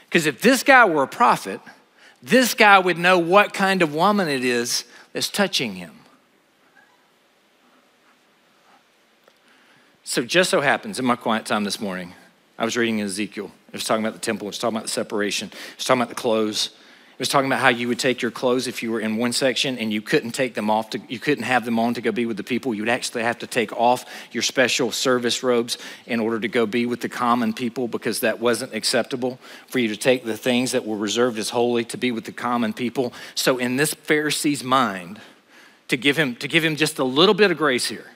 Because 0.07 0.27
if 0.27 0.41
this 0.43 0.63
guy 0.63 0.85
were 0.85 1.03
a 1.03 1.09
prophet, 1.09 1.61
this 2.23 2.55
guy 2.55 2.79
would 2.79 2.99
know 2.99 3.19
what 3.19 3.53
kind 3.53 3.83
of 3.83 3.95
woman 3.95 4.29
it 4.29 4.45
is 4.45 4.85
that's 5.13 5.29
touching 5.29 5.75
him. 5.75 5.93
So, 10.05 10.23
just 10.23 10.51
so 10.51 10.61
happens 10.61 10.99
in 10.99 11.05
my 11.05 11.17
quiet 11.17 11.47
time 11.47 11.65
this 11.65 11.81
morning, 11.81 12.13
I 12.59 12.65
was 12.65 12.77
reading 12.77 13.01
Ezekiel. 13.01 13.51
It 13.69 13.73
was 13.73 13.85
talking 13.85 14.05
about 14.05 14.15
the 14.15 14.21
temple, 14.21 14.47
it 14.47 14.51
was 14.51 14.59
talking 14.59 14.77
about 14.77 14.87
the 14.87 14.93
separation, 14.93 15.49
it 15.49 15.77
was 15.77 15.85
talking 15.85 16.03
about 16.03 16.09
the 16.09 16.21
clothes. 16.21 16.71
It 17.15 17.21
was 17.21 17.29
talking 17.29 17.49
about 17.49 17.61
how 17.61 17.69
you 17.69 17.87
would 17.87 18.01
take 18.01 18.23
your 18.23 18.33
clothes 18.33 18.67
if 18.67 18.83
you 18.83 18.91
were 18.91 18.99
in 18.99 19.19
one 19.19 19.33
section 19.33 19.79
and 19.79 19.93
you 19.93 20.03
couldn't 20.03 20.33
take 20.33 20.55
them 20.55 20.69
off, 20.69 20.91
to, 20.91 21.01
you 21.09 21.21
couldn't 21.21 21.45
have 21.45 21.65
them 21.65 21.79
on 21.79 21.95
to 21.95 22.01
go 22.01 22.11
be 22.11 22.27
with 22.27 22.37
the 22.37 22.43
people. 22.43 22.75
You 22.75 22.83
would 22.83 22.89
actually 22.89 23.23
have 23.23 23.39
to 23.39 23.47
take 23.47 23.73
off 23.73 24.05
your 24.33 24.43
special 24.43 24.91
service 24.91 25.45
robes 25.45 25.79
in 26.07 26.19
order 26.19 26.41
to 26.41 26.49
go 26.49 26.67
be 26.67 26.87
with 26.87 27.01
the 27.03 27.09
common 27.09 27.53
people 27.53 27.87
because 27.87 28.19
that 28.21 28.41
wasn't 28.41 28.75
acceptable 28.75 29.39
for 29.69 29.79
you 29.79 29.87
to 29.91 29.97
take 29.97 30.25
the 30.25 30.37
things 30.37 30.73
that 30.73 30.85
were 30.85 30.97
reserved 30.97 31.39
as 31.39 31.51
holy 31.51 31.85
to 31.85 31.97
be 31.97 32.11
with 32.11 32.25
the 32.25 32.33
common 32.33 32.73
people. 32.73 33.13
So, 33.37 33.59
in 33.59 33.77
this 33.77 33.95
Pharisee's 33.95 34.65
mind, 34.65 35.21
to 35.87 35.97
give 35.97 36.17
him, 36.17 36.35
to 36.37 36.49
give 36.49 36.65
him 36.65 36.75
just 36.75 36.99
a 36.99 37.05
little 37.05 37.35
bit 37.35 37.53
of 37.53 37.57
grace 37.57 37.87
here, 37.87 38.11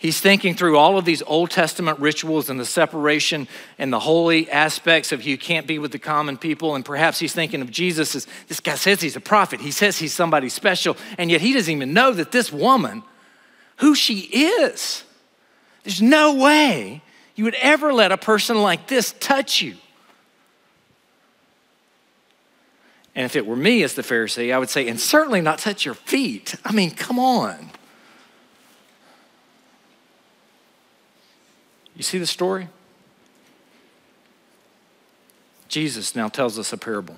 He's 0.00 0.18
thinking 0.18 0.54
through 0.54 0.78
all 0.78 0.96
of 0.96 1.04
these 1.04 1.20
Old 1.20 1.50
Testament 1.50 1.98
rituals 1.98 2.48
and 2.48 2.58
the 2.58 2.64
separation 2.64 3.46
and 3.78 3.92
the 3.92 4.00
holy 4.00 4.50
aspects 4.50 5.12
of 5.12 5.24
you 5.24 5.36
can't 5.36 5.66
be 5.66 5.78
with 5.78 5.92
the 5.92 5.98
common 5.98 6.38
people. 6.38 6.74
And 6.74 6.82
perhaps 6.82 7.18
he's 7.18 7.34
thinking 7.34 7.60
of 7.60 7.70
Jesus 7.70 8.14
as 8.14 8.26
this 8.48 8.60
guy 8.60 8.76
says 8.76 9.02
he's 9.02 9.16
a 9.16 9.20
prophet. 9.20 9.60
He 9.60 9.70
says 9.70 9.98
he's 9.98 10.14
somebody 10.14 10.48
special. 10.48 10.96
And 11.18 11.30
yet 11.30 11.42
he 11.42 11.52
doesn't 11.52 11.70
even 11.70 11.92
know 11.92 12.12
that 12.12 12.32
this 12.32 12.50
woman, 12.50 13.02
who 13.76 13.94
she 13.94 14.20
is, 14.20 15.04
there's 15.84 16.00
no 16.00 16.34
way 16.34 17.02
you 17.34 17.44
would 17.44 17.56
ever 17.56 17.92
let 17.92 18.10
a 18.10 18.16
person 18.16 18.62
like 18.62 18.86
this 18.86 19.14
touch 19.20 19.60
you. 19.60 19.76
And 23.14 23.26
if 23.26 23.36
it 23.36 23.44
were 23.44 23.54
me 23.54 23.82
as 23.82 23.92
the 23.96 24.02
Pharisee, 24.02 24.50
I 24.50 24.58
would 24.58 24.70
say, 24.70 24.88
and 24.88 24.98
certainly 24.98 25.42
not 25.42 25.58
touch 25.58 25.84
your 25.84 25.92
feet. 25.92 26.54
I 26.64 26.72
mean, 26.72 26.90
come 26.90 27.18
on. 27.18 27.70
You 32.00 32.04
see 32.04 32.16
the 32.16 32.26
story? 32.26 32.66
Jesus 35.68 36.16
now 36.16 36.28
tells 36.28 36.58
us 36.58 36.72
a 36.72 36.78
parable. 36.78 37.16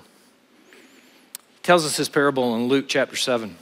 He 1.53 1.61
tells 1.61 1.85
us 1.85 1.95
this 1.95 2.09
parable 2.09 2.53
in 2.57 2.67
Luke 2.67 2.87
chapter 2.89 3.15
7. 3.15 3.55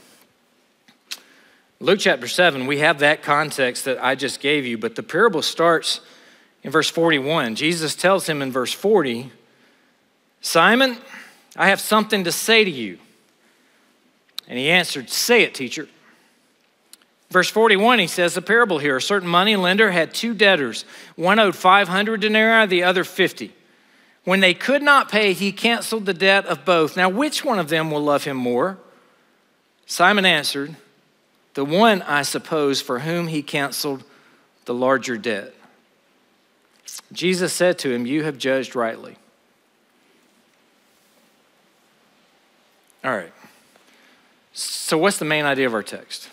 Luke 1.78 2.00
chapter 2.00 2.26
7, 2.26 2.66
we 2.66 2.78
have 2.78 2.98
that 2.98 3.22
context 3.22 3.84
that 3.84 4.02
I 4.02 4.16
just 4.16 4.40
gave 4.40 4.66
you, 4.66 4.76
but 4.76 4.96
the 4.96 5.04
parable 5.04 5.42
starts 5.42 6.00
in 6.64 6.72
verse 6.72 6.90
41. 6.90 7.54
Jesus 7.54 7.94
tells 7.94 8.28
him 8.28 8.42
in 8.42 8.50
verse 8.50 8.72
40, 8.72 9.30
Simon, 10.40 10.96
I 11.54 11.68
have 11.68 11.80
something 11.80 12.24
to 12.24 12.32
say 12.32 12.64
to 12.64 12.70
you. 12.70 12.98
And 14.48 14.58
he 14.58 14.68
answered, 14.68 15.08
Say 15.08 15.44
it, 15.44 15.54
teacher. 15.54 15.86
Verse 17.32 17.48
41, 17.48 17.98
he 17.98 18.06
says 18.08 18.34
the 18.34 18.42
parable 18.42 18.78
here. 18.78 18.98
A 18.98 19.02
certain 19.02 19.28
money 19.28 19.56
lender 19.56 19.90
had 19.90 20.12
two 20.12 20.34
debtors. 20.34 20.84
One 21.16 21.38
owed 21.38 21.56
500 21.56 22.20
denarii, 22.20 22.66
the 22.66 22.82
other 22.82 23.04
50. 23.04 23.54
When 24.24 24.40
they 24.40 24.52
could 24.52 24.82
not 24.82 25.10
pay, 25.10 25.32
he 25.32 25.50
canceled 25.50 26.04
the 26.04 26.12
debt 26.12 26.44
of 26.44 26.66
both. 26.66 26.94
Now, 26.94 27.08
which 27.08 27.42
one 27.42 27.58
of 27.58 27.70
them 27.70 27.90
will 27.90 28.02
love 28.02 28.24
him 28.24 28.36
more? 28.36 28.76
Simon 29.86 30.26
answered, 30.26 30.76
The 31.54 31.64
one, 31.64 32.02
I 32.02 32.20
suppose, 32.20 32.82
for 32.82 32.98
whom 32.98 33.28
he 33.28 33.42
canceled 33.42 34.04
the 34.66 34.74
larger 34.74 35.16
debt. 35.16 35.54
Jesus 37.12 37.54
said 37.54 37.78
to 37.78 37.90
him, 37.90 38.04
You 38.04 38.24
have 38.24 38.36
judged 38.36 38.76
rightly. 38.76 39.16
All 43.02 43.16
right. 43.16 43.32
So, 44.52 44.98
what's 44.98 45.18
the 45.18 45.24
main 45.24 45.46
idea 45.46 45.66
of 45.66 45.72
our 45.72 45.82
text? 45.82 46.28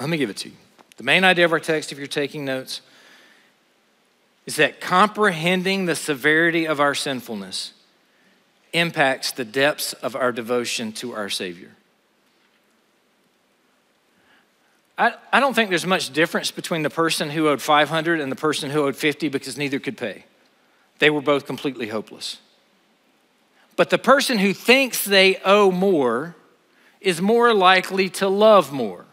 Let 0.00 0.08
me 0.08 0.16
give 0.16 0.30
it 0.30 0.38
to 0.38 0.48
you. 0.48 0.56
The 0.96 1.04
main 1.04 1.24
idea 1.24 1.44
of 1.44 1.52
our 1.52 1.60
text, 1.60 1.92
if 1.92 1.98
you're 1.98 2.06
taking 2.06 2.44
notes, 2.44 2.80
is 4.46 4.56
that 4.56 4.80
comprehending 4.80 5.84
the 5.84 5.94
severity 5.94 6.66
of 6.66 6.80
our 6.80 6.94
sinfulness 6.94 7.74
impacts 8.72 9.32
the 9.32 9.44
depths 9.44 9.92
of 9.92 10.16
our 10.16 10.32
devotion 10.32 10.92
to 10.92 11.12
our 11.14 11.28
Savior. 11.28 11.70
I, 14.96 15.14
I 15.32 15.40
don't 15.40 15.54
think 15.54 15.70
there's 15.70 15.86
much 15.86 16.12
difference 16.12 16.50
between 16.50 16.82
the 16.82 16.90
person 16.90 17.30
who 17.30 17.48
owed 17.48 17.60
500 17.60 18.20
and 18.20 18.32
the 18.32 18.36
person 18.36 18.70
who 18.70 18.84
owed 18.84 18.96
50 18.96 19.28
because 19.28 19.58
neither 19.58 19.78
could 19.78 19.96
pay. 19.96 20.24
They 20.98 21.10
were 21.10 21.22
both 21.22 21.46
completely 21.46 21.88
hopeless. 21.88 22.38
But 23.76 23.90
the 23.90 23.98
person 23.98 24.38
who 24.38 24.52
thinks 24.52 25.04
they 25.04 25.36
owe 25.44 25.70
more 25.70 26.36
is 27.00 27.20
more 27.20 27.54
likely 27.54 28.10
to 28.10 28.28
love 28.28 28.72
more. 28.72 29.06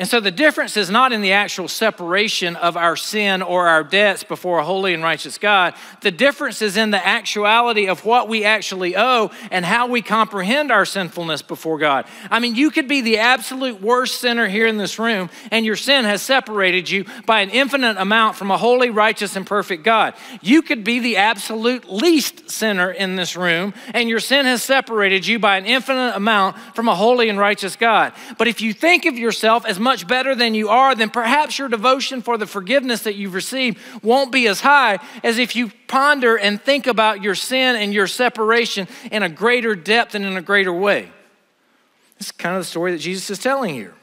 And 0.00 0.08
so 0.08 0.20
the 0.20 0.30
difference 0.30 0.76
is 0.76 0.90
not 0.90 1.12
in 1.12 1.22
the 1.22 1.32
actual 1.32 1.66
separation 1.66 2.54
of 2.54 2.76
our 2.76 2.94
sin 2.94 3.42
or 3.42 3.66
our 3.66 3.82
debts 3.82 4.22
before 4.22 4.60
a 4.60 4.64
holy 4.64 4.94
and 4.94 5.02
righteous 5.02 5.38
God. 5.38 5.74
The 6.02 6.12
difference 6.12 6.62
is 6.62 6.76
in 6.76 6.92
the 6.92 7.04
actuality 7.04 7.88
of 7.88 8.04
what 8.04 8.28
we 8.28 8.44
actually 8.44 8.96
owe 8.96 9.32
and 9.50 9.64
how 9.64 9.88
we 9.88 10.00
comprehend 10.00 10.70
our 10.70 10.84
sinfulness 10.84 11.42
before 11.42 11.78
God. 11.78 12.06
I 12.30 12.38
mean, 12.38 12.54
you 12.54 12.70
could 12.70 12.86
be 12.86 13.00
the 13.00 13.18
absolute 13.18 13.82
worst 13.82 14.20
sinner 14.20 14.46
here 14.46 14.68
in 14.68 14.76
this 14.76 15.00
room, 15.00 15.30
and 15.50 15.66
your 15.66 15.74
sin 15.74 16.04
has 16.04 16.22
separated 16.22 16.88
you 16.88 17.04
by 17.26 17.40
an 17.40 17.50
infinite 17.50 17.96
amount 17.96 18.36
from 18.36 18.52
a 18.52 18.56
holy, 18.56 18.90
righteous, 18.90 19.34
and 19.34 19.44
perfect 19.44 19.82
God. 19.82 20.14
You 20.40 20.62
could 20.62 20.84
be 20.84 21.00
the 21.00 21.16
absolute 21.16 21.90
least 21.90 22.50
sinner 22.50 22.92
in 22.92 23.16
this 23.16 23.34
room, 23.34 23.74
and 23.92 24.08
your 24.08 24.20
sin 24.20 24.46
has 24.46 24.62
separated 24.62 25.26
you 25.26 25.40
by 25.40 25.56
an 25.56 25.66
infinite 25.66 26.14
amount 26.14 26.56
from 26.76 26.86
a 26.86 26.94
holy 26.94 27.28
and 27.28 27.38
righteous 27.38 27.74
God. 27.74 28.12
But 28.38 28.46
if 28.46 28.60
you 28.60 28.72
think 28.72 29.04
of 29.04 29.18
yourself 29.18 29.66
as 29.66 29.87
much 29.88 30.06
better 30.06 30.34
than 30.34 30.52
you 30.52 30.68
are, 30.68 30.94
then 30.94 31.08
perhaps 31.08 31.58
your 31.58 31.66
devotion 31.66 32.20
for 32.20 32.36
the 32.36 32.46
forgiveness 32.46 33.04
that 33.04 33.14
you've 33.14 33.32
received 33.32 33.78
won't 34.02 34.30
be 34.30 34.46
as 34.46 34.60
high 34.60 34.98
as 35.24 35.38
if 35.38 35.56
you 35.56 35.72
ponder 35.86 36.36
and 36.36 36.60
think 36.60 36.86
about 36.86 37.22
your 37.22 37.34
sin 37.34 37.74
and 37.74 37.94
your 37.94 38.06
separation 38.06 38.86
in 39.10 39.22
a 39.22 39.30
greater 39.30 39.74
depth 39.74 40.14
and 40.14 40.26
in 40.26 40.36
a 40.36 40.42
greater 40.42 40.74
way. 40.74 41.10
This 42.18 42.26
is 42.26 42.32
kind 42.32 42.54
of 42.54 42.60
the 42.60 42.66
story 42.66 42.92
that 42.92 42.98
Jesus 42.98 43.30
is 43.30 43.38
telling 43.38 43.74
here. 43.74 43.94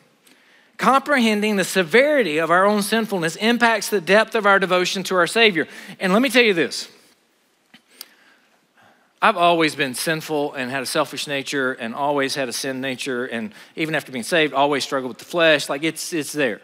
Comprehending 0.77 1.55
the 1.55 1.63
severity 1.63 2.39
of 2.39 2.49
our 2.49 2.65
own 2.65 2.81
sinfulness 2.81 3.35
impacts 3.35 3.89
the 3.89 4.01
depth 4.01 4.33
of 4.33 4.47
our 4.47 4.57
devotion 4.57 5.03
to 5.03 5.15
our 5.15 5.27
Savior. 5.27 5.67
And 5.99 6.13
let 6.13 6.23
me 6.23 6.29
tell 6.29 6.41
you 6.41 6.55
this 6.55 6.89
I've 9.25 9.37
always 9.37 9.75
been 9.75 9.95
sinful 9.95 10.53
and 10.53 10.69
had 10.69 10.83
a 10.83 10.85
selfish 10.85 11.25
nature 11.25 11.73
and 11.73 11.95
always 11.95 12.35
had 12.35 12.47
a 12.47 12.53
sin 12.53 12.79
nature 12.79 13.25
and 13.25 13.53
even 13.75 13.95
after 13.95 14.11
being 14.11 14.23
saved 14.23 14.53
always 14.53 14.83
struggled 14.83 15.09
with 15.09 15.17
the 15.17 15.25
flesh 15.25 15.67
like 15.67 15.83
it's 15.83 16.13
it's 16.13 16.31
there. 16.31 16.61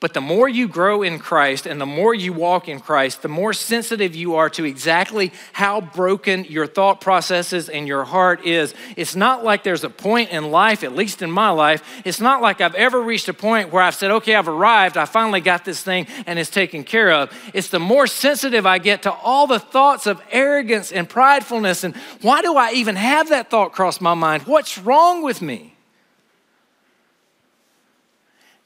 But 0.00 0.14
the 0.14 0.20
more 0.20 0.48
you 0.48 0.68
grow 0.68 1.02
in 1.02 1.18
Christ 1.18 1.66
and 1.66 1.80
the 1.80 1.86
more 1.86 2.14
you 2.14 2.32
walk 2.32 2.68
in 2.68 2.78
Christ, 2.78 3.22
the 3.22 3.28
more 3.28 3.52
sensitive 3.52 4.14
you 4.14 4.36
are 4.36 4.48
to 4.50 4.64
exactly 4.64 5.32
how 5.52 5.80
broken 5.80 6.44
your 6.44 6.68
thought 6.68 7.00
processes 7.00 7.68
and 7.68 7.88
your 7.88 8.04
heart 8.04 8.46
is. 8.46 8.74
It's 8.96 9.16
not 9.16 9.42
like 9.42 9.64
there's 9.64 9.82
a 9.82 9.90
point 9.90 10.30
in 10.30 10.52
life, 10.52 10.84
at 10.84 10.94
least 10.94 11.20
in 11.20 11.32
my 11.32 11.50
life, 11.50 11.82
it's 12.04 12.20
not 12.20 12.40
like 12.40 12.60
I've 12.60 12.76
ever 12.76 13.02
reached 13.02 13.28
a 13.28 13.34
point 13.34 13.72
where 13.72 13.82
I've 13.82 13.96
said, 13.96 14.12
okay, 14.12 14.36
I've 14.36 14.46
arrived, 14.46 14.96
I 14.96 15.04
finally 15.04 15.40
got 15.40 15.64
this 15.64 15.82
thing 15.82 16.06
and 16.26 16.38
it's 16.38 16.50
taken 16.50 16.84
care 16.84 17.10
of. 17.10 17.32
It's 17.52 17.68
the 17.68 17.80
more 17.80 18.06
sensitive 18.06 18.66
I 18.66 18.78
get 18.78 19.02
to 19.02 19.12
all 19.12 19.48
the 19.48 19.58
thoughts 19.58 20.06
of 20.06 20.22
arrogance 20.30 20.92
and 20.92 21.08
pridefulness 21.08 21.82
and 21.82 21.96
why 22.22 22.40
do 22.42 22.56
I 22.56 22.72
even 22.74 22.94
have 22.94 23.30
that 23.30 23.50
thought 23.50 23.72
cross 23.72 24.00
my 24.00 24.14
mind? 24.14 24.44
What's 24.44 24.78
wrong 24.78 25.24
with 25.24 25.42
me? 25.42 25.77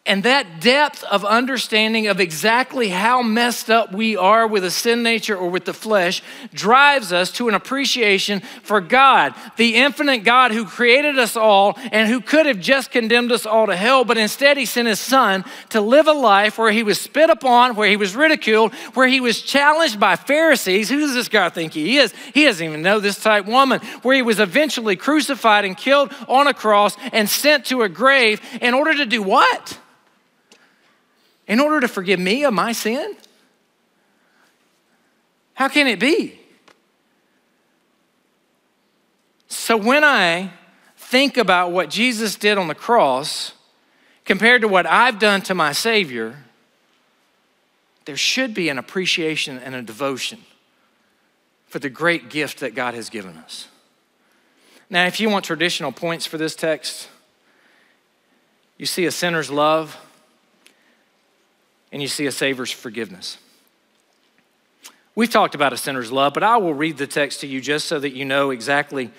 And 0.04 0.24
that 0.24 0.60
depth 0.60 1.04
of 1.04 1.24
understanding 1.24 2.08
of 2.08 2.18
exactly 2.18 2.88
how 2.88 3.22
messed 3.22 3.70
up 3.70 3.92
we 3.92 4.16
are 4.16 4.48
with 4.48 4.64
a 4.64 4.70
sin 4.70 5.04
nature 5.04 5.36
or 5.36 5.48
with 5.48 5.64
the 5.64 5.72
flesh 5.72 6.24
drives 6.52 7.12
us 7.12 7.30
to 7.32 7.48
an 7.48 7.54
appreciation 7.54 8.40
for 8.64 8.80
God, 8.80 9.32
the 9.56 9.76
infinite 9.76 10.24
God 10.24 10.50
who 10.50 10.64
created 10.64 11.20
us 11.20 11.36
all 11.36 11.78
and 11.92 12.08
who 12.08 12.20
could 12.20 12.46
have 12.46 12.58
just 12.58 12.90
condemned 12.90 13.30
us 13.30 13.46
all 13.46 13.68
to 13.68 13.76
hell, 13.76 14.04
but 14.04 14.18
instead 14.18 14.56
he 14.56 14.66
sent 14.66 14.88
his 14.88 14.98
son 14.98 15.44
to 15.68 15.80
live 15.80 16.08
a 16.08 16.12
life 16.12 16.58
where 16.58 16.72
he 16.72 16.82
was 16.82 17.00
spit 17.00 17.30
upon, 17.30 17.76
where 17.76 17.88
he 17.88 17.96
was 17.96 18.16
ridiculed, 18.16 18.74
where 18.94 19.06
he 19.06 19.20
was 19.20 19.40
challenged 19.40 20.00
by 20.00 20.16
Pharisees. 20.16 20.88
Who 20.88 20.98
does 20.98 21.14
this 21.14 21.28
guy 21.28 21.48
think 21.48 21.74
he 21.74 21.98
is? 21.98 22.12
He 22.34 22.44
doesn't 22.44 22.66
even 22.66 22.82
know 22.82 22.98
this 22.98 23.22
type 23.22 23.46
woman, 23.46 23.78
where 24.02 24.16
he 24.16 24.22
was 24.22 24.40
eventually 24.40 24.96
crucified 24.96 25.64
and 25.64 25.76
killed 25.76 26.12
on 26.26 26.48
a 26.48 26.54
cross 26.54 26.96
and 27.12 27.30
sent 27.30 27.66
to 27.66 27.82
a 27.82 27.88
grave 27.88 28.40
in 28.60 28.74
order 28.74 28.94
to 28.94 29.06
do 29.06 29.22
what? 29.22 29.78
In 31.52 31.60
order 31.60 31.80
to 31.80 31.88
forgive 31.88 32.18
me 32.18 32.44
of 32.44 32.54
my 32.54 32.72
sin? 32.72 33.14
How 35.52 35.68
can 35.68 35.86
it 35.86 36.00
be? 36.00 36.40
So 39.48 39.76
when 39.76 40.02
I 40.02 40.50
think 40.96 41.36
about 41.36 41.70
what 41.70 41.90
Jesus 41.90 42.36
did 42.36 42.56
on 42.56 42.68
the 42.68 42.74
cross 42.74 43.52
compared 44.24 44.62
to 44.62 44.68
what 44.68 44.86
I've 44.86 45.18
done 45.18 45.42
to 45.42 45.54
my 45.54 45.72
Savior, 45.72 46.38
there 48.06 48.16
should 48.16 48.54
be 48.54 48.70
an 48.70 48.78
appreciation 48.78 49.58
and 49.58 49.74
a 49.74 49.82
devotion 49.82 50.38
for 51.66 51.80
the 51.80 51.90
great 51.90 52.30
gift 52.30 52.60
that 52.60 52.74
God 52.74 52.94
has 52.94 53.10
given 53.10 53.36
us. 53.36 53.68
Now, 54.88 55.04
if 55.04 55.20
you 55.20 55.28
want 55.28 55.44
traditional 55.44 55.92
points 55.92 56.24
for 56.24 56.38
this 56.38 56.56
text, 56.56 57.10
you 58.78 58.86
see 58.86 59.04
a 59.04 59.10
sinner's 59.10 59.50
love 59.50 59.98
and 61.92 62.02
you 62.02 62.08
see 62.08 62.26
a 62.26 62.32
Savior's 62.32 62.72
forgiveness. 62.72 63.38
We've 65.14 65.30
talked 65.30 65.54
about 65.54 65.74
a 65.74 65.76
sinner's 65.76 66.10
love, 66.10 66.32
but 66.32 66.42
I 66.42 66.56
will 66.56 66.72
read 66.72 66.96
the 66.96 67.06
text 67.06 67.40
to 67.40 67.46
you 67.46 67.60
just 67.60 67.86
so 67.86 68.00
that 68.00 68.14
you 68.14 68.24
know 68.24 68.50
exactly 68.50 69.10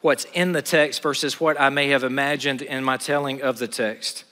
what's 0.00 0.24
in 0.32 0.52
the 0.52 0.62
text 0.62 1.02
versus 1.02 1.38
what 1.38 1.60
I 1.60 1.68
may 1.68 1.88
have 1.88 2.04
imagined 2.04 2.62
in 2.62 2.82
my 2.82 2.96
telling 2.96 3.42
of 3.42 3.58
the 3.58 3.68
text. 3.68 4.24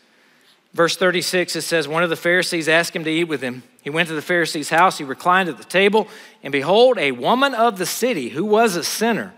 Verse 0.73 0.97
36, 0.97 1.57
it 1.57 1.63
says, 1.63 1.87
One 1.87 2.03
of 2.03 2.11
the 2.11 2.17
Pharisees 2.17 2.69
asked 2.69 2.97
him 2.97 3.05
to 3.05 3.11
eat 3.11 3.25
with 3.25 3.43
him. 3.43 3.63
He 3.83 3.91
went 3.91 4.09
to 4.09 4.15
the 4.15 4.23
Pharisee's 4.23 4.71
house, 4.71 4.99
he 4.99 5.05
reclined 5.05 5.49
at 5.51 5.59
the 5.59 5.65
table, 5.65 6.09
and 6.43 6.51
behold, 6.51 6.99
a 6.99 7.13
woman 7.13 7.55
of 7.55 7.77
the 7.77 7.87
city 7.87 8.31
who 8.31 8.45
was 8.45 8.75
a 8.75 8.83
sinner. 8.83 9.35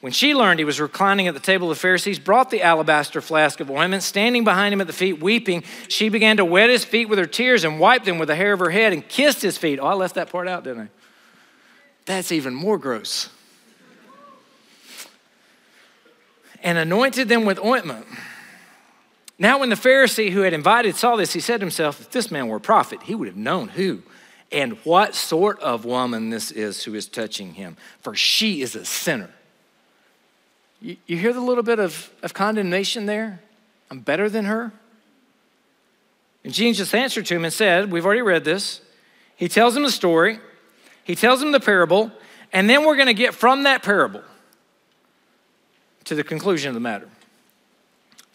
When 0.00 0.12
she 0.12 0.32
learned 0.32 0.60
he 0.60 0.64
was 0.64 0.80
reclining 0.80 1.26
at 1.26 1.34
the 1.34 1.40
table 1.40 1.70
of 1.70 1.76
the 1.76 1.80
Pharisees, 1.80 2.20
brought 2.20 2.50
the 2.50 2.62
alabaster 2.62 3.20
flask 3.20 3.58
of 3.58 3.68
ointment, 3.68 4.04
standing 4.04 4.44
behind 4.44 4.72
him 4.72 4.80
at 4.80 4.86
the 4.86 4.92
feet, 4.92 5.20
weeping. 5.20 5.64
She 5.88 6.08
began 6.08 6.36
to 6.36 6.44
wet 6.44 6.70
his 6.70 6.84
feet 6.84 7.08
with 7.08 7.18
her 7.18 7.26
tears 7.26 7.64
and 7.64 7.80
wiped 7.80 8.04
them 8.04 8.18
with 8.18 8.28
the 8.28 8.36
hair 8.36 8.52
of 8.52 8.60
her 8.60 8.70
head 8.70 8.92
and 8.92 9.06
kissed 9.06 9.42
his 9.42 9.58
feet. 9.58 9.80
Oh, 9.80 9.86
I 9.86 9.94
left 9.94 10.14
that 10.14 10.30
part 10.30 10.46
out, 10.46 10.62
didn't 10.62 10.82
I? 10.82 10.88
That's 12.06 12.30
even 12.30 12.54
more 12.54 12.78
gross. 12.78 13.28
And 16.62 16.78
anointed 16.78 17.28
them 17.28 17.44
with 17.44 17.58
ointment. 17.58 18.06
Now, 19.36 19.60
when 19.60 19.68
the 19.68 19.76
Pharisee 19.76 20.30
who 20.30 20.40
had 20.40 20.52
invited 20.52 20.96
saw 20.96 21.16
this, 21.16 21.32
he 21.32 21.40
said 21.40 21.58
to 21.58 21.64
himself, 21.64 22.00
If 22.00 22.10
this 22.10 22.30
man 22.30 22.48
were 22.48 22.56
a 22.56 22.60
prophet, 22.60 23.02
he 23.04 23.14
would 23.14 23.28
have 23.28 23.36
known 23.36 23.68
who 23.68 24.02
and 24.50 24.74
what 24.84 25.14
sort 25.14 25.60
of 25.60 25.84
woman 25.84 26.30
this 26.30 26.50
is 26.50 26.84
who 26.84 26.94
is 26.94 27.06
touching 27.06 27.54
him, 27.54 27.76
for 28.00 28.14
she 28.14 28.62
is 28.62 28.74
a 28.74 28.84
sinner. 28.84 29.30
You, 30.80 30.96
you 31.06 31.16
hear 31.16 31.32
the 31.32 31.40
little 31.40 31.62
bit 31.62 31.78
of, 31.78 32.10
of 32.22 32.34
condemnation 32.34 33.06
there? 33.06 33.40
I'm 33.90 34.00
better 34.00 34.28
than 34.28 34.44
her? 34.44 34.72
And 36.44 36.52
Jesus 36.52 36.94
answered 36.94 37.26
to 37.26 37.36
him 37.36 37.44
and 37.44 37.52
said, 37.52 37.90
We've 37.90 38.04
already 38.04 38.22
read 38.22 38.44
this. 38.44 38.80
He 39.36 39.48
tells 39.48 39.76
him 39.76 39.82
the 39.82 39.90
story, 39.90 40.40
he 41.04 41.14
tells 41.14 41.42
him 41.42 41.52
the 41.52 41.60
parable, 41.60 42.10
and 42.52 42.68
then 42.68 42.84
we're 42.84 42.96
going 42.96 43.06
to 43.06 43.14
get 43.14 43.34
from 43.34 43.64
that 43.64 43.82
parable 43.82 44.22
to 46.04 46.14
the 46.14 46.24
conclusion 46.24 46.68
of 46.68 46.74
the 46.74 46.80
matter. 46.80 47.08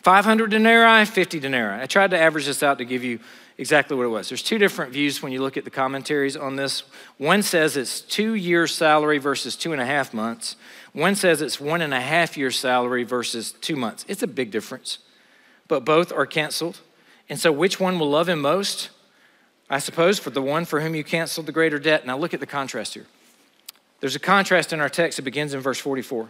500 0.04 0.52
denarii, 0.52 1.06
50 1.06 1.40
denarii. 1.40 1.82
I 1.82 1.86
tried 1.88 2.12
to 2.12 2.20
average 2.20 2.46
this 2.46 2.62
out 2.62 2.78
to 2.78 2.86
give 2.86 3.04
you 3.04 3.20
exactly 3.58 3.96
what 3.96 4.04
it 4.04 4.10
was. 4.10 4.30
There's 4.30 4.44
two 4.44 4.58
different 4.58 4.92
views 4.92 5.22
when 5.22 5.32
you 5.32 5.42
look 5.42 5.58
at 5.58 5.64
the 5.64 5.70
commentaries 5.70 6.36
on 6.36 6.56
this. 6.56 6.84
One 7.18 7.42
says 7.42 7.78
it's 7.78 8.02
two 8.02 8.34
years' 8.34 8.76
salary 8.76 9.18
versus 9.18 9.56
two 9.56 9.72
and 9.72 9.82
a 9.82 9.86
half 9.86 10.14
months. 10.14 10.56
One 10.94 11.16
says 11.16 11.42
it's 11.42 11.60
one 11.60 11.82
and 11.82 11.94
a 11.94 12.00
half 12.00 12.38
years' 12.38 12.58
salary 12.60 13.04
versus 13.04 13.52
two 13.52 13.76
months. 13.76 14.06
It's 14.08 14.24
a 14.24 14.28
big 14.28 14.52
difference, 14.52 15.00
but 15.68 15.84
both 15.84 16.12
are 16.12 16.26
canceled. 16.26 16.80
And 17.30 17.40
so, 17.40 17.52
which 17.52 17.80
one 17.80 18.00
will 18.00 18.10
love 18.10 18.30
him 18.30 18.42
most? 18.42 18.90
I 19.70 19.80
suppose 19.80 20.20
for 20.20 20.30
the 20.30 20.42
one 20.42 20.66
for 20.66 20.82
whom 20.82 20.94
you 20.94 21.04
canceled 21.04 21.48
the 21.48 21.52
greater 21.52 21.80
debt. 21.80 22.06
Now, 22.06 22.18
look 22.18 22.34
at 22.34 22.40
the 22.40 22.46
contrast 22.46 22.94
here. 22.94 23.08
There's 24.02 24.16
a 24.16 24.20
contrast 24.20 24.74
in 24.74 24.80
our 24.80 24.90
text 24.90 25.16
that 25.16 25.24
begins 25.24 25.54
in 25.54 25.62
verse 25.62 25.80
44. 25.80 26.30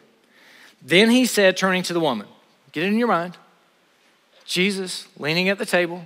Then 0.82 1.10
he 1.10 1.26
said, 1.26 1.58
turning 1.58 1.84
to 1.84 1.94
the 1.94 2.00
woman, 2.00 2.28
get 2.72 2.84
it 2.84 2.88
in 2.88 2.98
your 2.98 3.08
mind. 3.08 3.38
Jesus 4.46 5.08
leaning 5.18 5.50
at 5.50 5.58
the 5.58 5.66
table, 5.66 6.06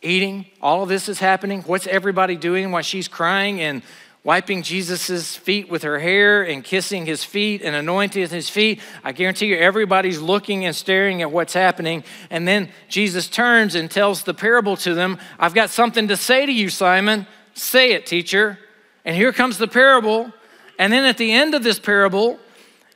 eating. 0.00 0.46
All 0.62 0.82
of 0.82 0.88
this 0.88 1.08
is 1.08 1.18
happening. 1.18 1.62
What's 1.62 1.86
everybody 1.86 2.36
doing 2.36 2.70
while 2.70 2.82
she's 2.82 3.08
crying 3.08 3.60
and 3.60 3.82
wiping 4.24 4.62
Jesus' 4.62 5.36
feet 5.36 5.70
with 5.70 5.82
her 5.82 5.98
hair 5.98 6.42
and 6.42 6.62
kissing 6.64 7.06
his 7.06 7.24
feet 7.24 7.62
and 7.62 7.74
anointing 7.74 8.28
his 8.28 8.50
feet? 8.50 8.80
I 9.02 9.12
guarantee 9.12 9.46
you, 9.46 9.56
everybody's 9.56 10.20
looking 10.20 10.64
and 10.64 10.74
staring 10.74 11.22
at 11.22 11.30
what's 11.30 11.54
happening. 11.54 12.04
And 12.30 12.46
then 12.46 12.70
Jesus 12.88 13.28
turns 13.28 13.74
and 13.74 13.90
tells 13.90 14.22
the 14.22 14.34
parable 14.34 14.76
to 14.78 14.94
them 14.94 15.18
I've 15.38 15.54
got 15.54 15.70
something 15.70 16.08
to 16.08 16.16
say 16.16 16.46
to 16.46 16.52
you, 16.52 16.68
Simon. 16.68 17.26
Say 17.54 17.92
it, 17.92 18.06
teacher. 18.06 18.58
And 19.04 19.16
here 19.16 19.32
comes 19.32 19.58
the 19.58 19.68
parable. 19.68 20.32
And 20.78 20.92
then 20.92 21.04
at 21.04 21.18
the 21.18 21.32
end 21.32 21.54
of 21.54 21.62
this 21.62 21.78
parable, 21.78 22.38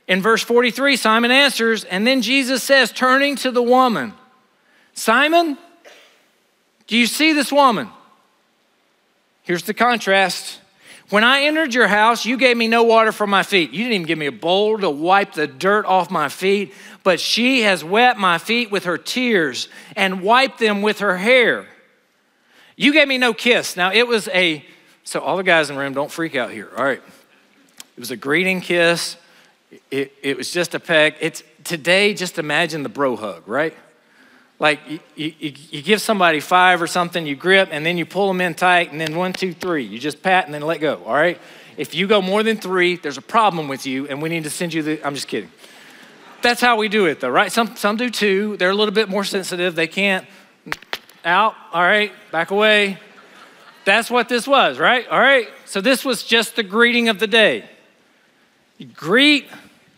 in 0.07 0.21
verse 0.21 0.43
43, 0.43 0.95
Simon 0.95 1.31
answers, 1.31 1.83
and 1.83 2.05
then 2.05 2.21
Jesus 2.21 2.63
says, 2.63 2.91
turning 2.91 3.35
to 3.37 3.51
the 3.51 3.63
woman, 3.63 4.13
Simon, 4.93 5.57
do 6.87 6.97
you 6.97 7.07
see 7.07 7.33
this 7.33 7.51
woman? 7.51 7.89
Here's 9.43 9.63
the 9.63 9.73
contrast. 9.73 10.59
When 11.13 11.23
I 11.23 11.43
entered 11.43 11.75
your 11.75 11.87
house, 11.87 12.25
you 12.25 12.37
gave 12.37 12.57
me 12.57 12.67
no 12.67 12.81
water 12.81 13.11
for 13.11 13.27
my 13.27 13.43
feet. 13.43 13.69
You 13.69 13.83
didn't 13.83 13.93
even 13.93 14.07
give 14.07 14.17
me 14.17 14.25
a 14.25 14.31
bowl 14.31 14.79
to 14.79 14.89
wipe 14.89 15.33
the 15.33 15.45
dirt 15.45 15.85
off 15.85 16.09
my 16.09 16.27
feet, 16.27 16.73
but 17.03 17.19
she 17.19 17.61
has 17.61 17.83
wet 17.83 18.17
my 18.17 18.39
feet 18.39 18.71
with 18.71 18.85
her 18.85 18.97
tears 18.97 19.69
and 19.95 20.23
wiped 20.23 20.57
them 20.57 20.81
with 20.81 21.01
her 21.01 21.17
hair. 21.17 21.67
You 22.75 22.93
gave 22.93 23.07
me 23.07 23.19
no 23.19 23.31
kiss. 23.31 23.77
Now, 23.77 23.91
it 23.93 24.07
was 24.07 24.27
a, 24.29 24.65
so 25.03 25.19
all 25.19 25.37
the 25.37 25.43
guys 25.43 25.69
in 25.69 25.75
the 25.75 25.81
room, 25.83 25.93
don't 25.93 26.09
freak 26.11 26.35
out 26.35 26.49
here. 26.49 26.71
All 26.75 26.83
right. 26.83 27.03
It 27.95 27.99
was 27.99 28.09
a 28.09 28.17
greeting 28.17 28.59
kiss. 28.59 29.15
It, 29.91 30.13
it 30.23 30.35
was 30.35 30.49
just 30.49 30.73
a 30.73 30.79
peck. 30.79 31.17
It's 31.19 31.43
today, 31.63 32.15
just 32.15 32.39
imagine 32.39 32.81
the 32.81 32.89
bro 32.89 33.17
hug, 33.17 33.47
right? 33.47 33.77
Like 34.63 34.79
you, 34.87 34.99
you, 35.17 35.53
you, 35.71 35.81
give 35.81 36.01
somebody 36.01 36.39
five 36.39 36.81
or 36.81 36.87
something, 36.87 37.27
you 37.27 37.35
grip, 37.35 37.67
and 37.73 37.85
then 37.85 37.97
you 37.97 38.05
pull 38.05 38.29
them 38.29 38.39
in 38.39 38.53
tight, 38.53 38.93
and 38.93 39.01
then 39.01 39.13
one, 39.13 39.33
two, 39.33 39.51
three. 39.51 39.83
You 39.83 39.99
just 39.99 40.23
pat 40.23 40.45
and 40.45 40.53
then 40.53 40.61
let 40.61 40.79
go, 40.79 41.03
all 41.05 41.15
right? 41.15 41.37
If 41.75 41.93
you 41.93 42.07
go 42.07 42.21
more 42.21 42.43
than 42.43 42.55
three, 42.55 42.95
there's 42.95 43.17
a 43.17 43.21
problem 43.21 43.67
with 43.67 43.85
you, 43.85 44.07
and 44.07 44.21
we 44.21 44.29
need 44.29 44.45
to 44.45 44.49
send 44.49 44.73
you 44.73 44.81
the. 44.81 45.05
I'm 45.05 45.15
just 45.15 45.27
kidding. 45.27 45.51
That's 46.41 46.61
how 46.61 46.77
we 46.77 46.87
do 46.87 47.07
it, 47.07 47.19
though, 47.19 47.27
right? 47.27 47.51
Some, 47.51 47.75
some 47.75 47.97
do 47.97 48.09
two. 48.09 48.55
They're 48.55 48.69
a 48.69 48.73
little 48.73 48.93
bit 48.93 49.09
more 49.09 49.25
sensitive. 49.25 49.75
They 49.75 49.87
can't. 49.87 50.25
Out, 51.25 51.55
all 51.73 51.81
right, 51.81 52.13
back 52.31 52.51
away. 52.51 52.99
That's 53.83 54.09
what 54.09 54.29
this 54.29 54.47
was, 54.47 54.79
right? 54.79 55.05
All 55.09 55.19
right. 55.19 55.49
So 55.65 55.81
this 55.81 56.05
was 56.05 56.23
just 56.23 56.55
the 56.55 56.63
greeting 56.63 57.09
of 57.09 57.19
the 57.19 57.27
day. 57.27 57.69
You 58.77 58.85
greet, 58.85 59.49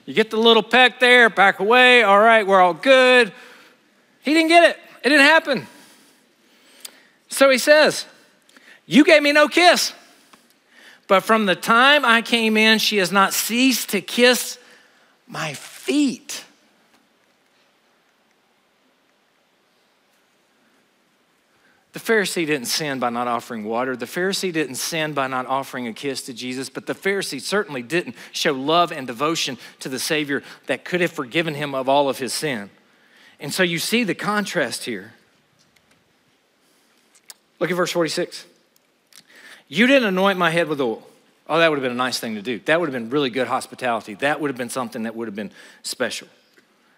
you 0.07 0.15
get 0.15 0.31
the 0.31 0.37
little 0.37 0.63
peck 0.63 0.99
there, 0.99 1.29
back 1.29 1.59
away, 1.59 2.01
all 2.01 2.19
right, 2.19 2.47
we're 2.47 2.61
all 2.61 2.73
good. 2.73 3.31
He 4.25 4.33
didn't 4.33 4.49
get 4.49 4.71
it, 4.71 4.77
it 5.03 5.09
didn't 5.09 5.25
happen. 5.25 5.67
So 7.29 7.49
he 7.51 7.59
says, 7.59 8.05
You 8.87 9.05
gave 9.05 9.21
me 9.21 9.31
no 9.31 9.47
kiss. 9.47 9.93
But 11.07 11.21
from 11.21 11.45
the 11.45 11.55
time 11.55 12.03
I 12.03 12.23
came 12.23 12.57
in, 12.57 12.79
she 12.79 12.97
has 12.97 13.11
not 13.11 13.33
ceased 13.33 13.89
to 13.89 14.01
kiss 14.01 14.57
my 15.27 15.53
feet. 15.53 16.43
The 21.93 21.99
Pharisee 21.99 22.47
didn't 22.47 22.65
sin 22.65 22.99
by 22.99 23.11
not 23.11 23.27
offering 23.27 23.63
water. 23.63 23.95
The 23.95 24.07
Pharisee 24.07 24.51
didn't 24.51 24.75
sin 24.75 25.13
by 25.13 25.27
not 25.27 25.45
offering 25.45 25.87
a 25.87 25.93
kiss 25.93 26.23
to 26.23 26.33
Jesus, 26.33 26.69
but 26.69 26.87
the 26.87 26.95
Pharisee 26.95 27.39
certainly 27.39 27.83
didn't 27.83 28.15
show 28.31 28.51
love 28.51 28.91
and 28.91 29.05
devotion 29.05 29.57
to 29.79 29.87
the 29.87 29.99
Savior 29.99 30.41
that 30.65 30.83
could 30.83 30.99
have 30.99 31.11
forgiven 31.11 31.53
him 31.53 31.75
of 31.75 31.87
all 31.87 32.09
of 32.09 32.17
his 32.17 32.33
sin. 32.33 32.71
And 33.39 33.53
so 33.53 33.63
you 33.63 33.79
see 33.79 34.03
the 34.03 34.15
contrast 34.15 34.85
here. 34.85 35.13
Look 37.59 37.69
at 37.69 37.75
verse 37.75 37.91
46. 37.91 38.45
You 39.67 39.87
didn't 39.87 40.07
anoint 40.07 40.37
my 40.37 40.49
head 40.49 40.67
with 40.67 40.79
oil. 40.81 41.05
Oh, 41.47 41.59
that 41.59 41.69
would 41.69 41.77
have 41.77 41.83
been 41.83 41.91
a 41.91 41.95
nice 41.95 42.19
thing 42.19 42.35
to 42.35 42.41
do. 42.41 42.59
That 42.65 42.79
would 42.79 42.87
have 42.87 42.93
been 42.93 43.09
really 43.09 43.29
good 43.29 43.47
hospitality. 43.47 44.15
That 44.15 44.41
would 44.41 44.49
have 44.49 44.57
been 44.57 44.69
something 44.69 45.03
that 45.03 45.15
would 45.15 45.27
have 45.27 45.35
been 45.35 45.51
special, 45.83 46.27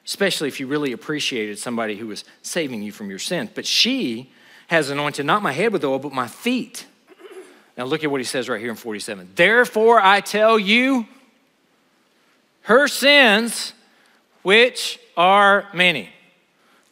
especially 0.06 0.48
if 0.48 0.60
you 0.60 0.68
really 0.68 0.94
appreciated 0.94 1.60
somebody 1.60 1.98
who 1.98 2.08
was 2.08 2.24
saving 2.42 2.82
you 2.82 2.92
from 2.92 3.10
your 3.10 3.20
sin. 3.20 3.50
But 3.54 3.66
she 3.66 4.32
has 4.68 4.90
anointed 4.90 5.26
not 5.26 5.42
my 5.42 5.52
head 5.52 5.74
with 5.74 5.84
oil, 5.84 6.00
but 6.00 6.14
my 6.14 6.28
feet. 6.28 6.86
Now 7.78 7.86
look 7.86 8.04
at 8.04 8.12
what 8.12 8.22
he 8.22 8.26
says 8.26 8.50
right 8.50 8.60
here 8.60 8.70
in 8.70 8.76
47. 8.76 9.32
Therefore, 9.36 10.02
I 10.02 10.22
tell 10.22 10.58
you, 10.58 11.08
her 12.62 12.88
sins, 12.88 13.74
which 14.44 15.00
are 15.16 15.68
many. 15.74 16.10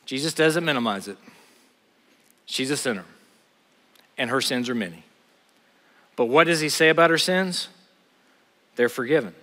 Jesus 0.05 0.33
doesn't 0.33 0.63
minimize 0.63 1.07
it. 1.07 1.17
She's 2.45 2.69
a 2.69 2.77
sinner, 2.77 3.05
and 4.17 4.29
her 4.29 4.41
sins 4.41 4.69
are 4.69 4.75
many. 4.75 5.03
But 6.15 6.25
what 6.25 6.45
does 6.45 6.59
he 6.59 6.69
say 6.69 6.89
about 6.89 7.09
her 7.09 7.17
sins? 7.17 7.69
They're 8.75 8.89
forgiven. 8.89 9.33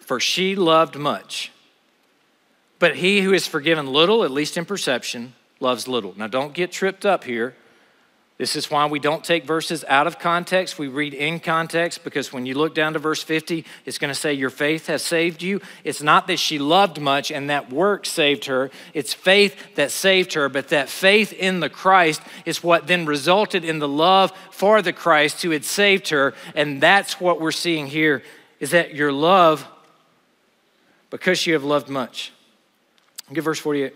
For 0.00 0.20
she 0.20 0.54
loved 0.54 0.96
much. 0.96 1.52
But 2.78 2.96
he 2.96 3.22
who 3.22 3.32
is 3.32 3.46
forgiven 3.46 3.86
little, 3.86 4.24
at 4.24 4.30
least 4.30 4.56
in 4.56 4.64
perception, 4.64 5.34
loves 5.60 5.88
little. 5.88 6.14
Now 6.16 6.26
don't 6.26 6.52
get 6.52 6.72
tripped 6.72 7.06
up 7.06 7.24
here. 7.24 7.54
This 8.36 8.56
is 8.56 8.68
why 8.68 8.86
we 8.86 8.98
don't 8.98 9.22
take 9.22 9.44
verses 9.44 9.84
out 9.86 10.08
of 10.08 10.18
context. 10.18 10.76
We 10.76 10.88
read 10.88 11.14
in 11.14 11.38
context 11.38 12.02
because 12.02 12.32
when 12.32 12.46
you 12.46 12.54
look 12.54 12.74
down 12.74 12.94
to 12.94 12.98
verse 12.98 13.22
50, 13.22 13.64
it's 13.84 13.98
going 13.98 14.12
to 14.12 14.14
say, 14.14 14.32
Your 14.32 14.50
faith 14.50 14.88
has 14.88 15.04
saved 15.04 15.40
you. 15.40 15.60
It's 15.84 16.02
not 16.02 16.26
that 16.26 16.40
she 16.40 16.58
loved 16.58 17.00
much 17.00 17.30
and 17.30 17.48
that 17.48 17.72
work 17.72 18.04
saved 18.04 18.46
her. 18.46 18.72
It's 18.92 19.14
faith 19.14 19.76
that 19.76 19.92
saved 19.92 20.34
her, 20.34 20.48
but 20.48 20.68
that 20.68 20.88
faith 20.88 21.32
in 21.32 21.60
the 21.60 21.68
Christ 21.68 22.22
is 22.44 22.60
what 22.60 22.88
then 22.88 23.06
resulted 23.06 23.64
in 23.64 23.78
the 23.78 23.88
love 23.88 24.32
for 24.50 24.82
the 24.82 24.92
Christ 24.92 25.42
who 25.42 25.50
had 25.50 25.64
saved 25.64 26.08
her. 26.08 26.34
And 26.56 26.80
that's 26.80 27.20
what 27.20 27.40
we're 27.40 27.52
seeing 27.52 27.86
here 27.86 28.24
is 28.58 28.72
that 28.72 28.96
your 28.96 29.12
love, 29.12 29.64
because 31.10 31.46
you 31.46 31.52
have 31.52 31.64
loved 31.64 31.88
much. 31.88 32.32
Give 33.32 33.44
verse 33.44 33.60
48. 33.60 33.94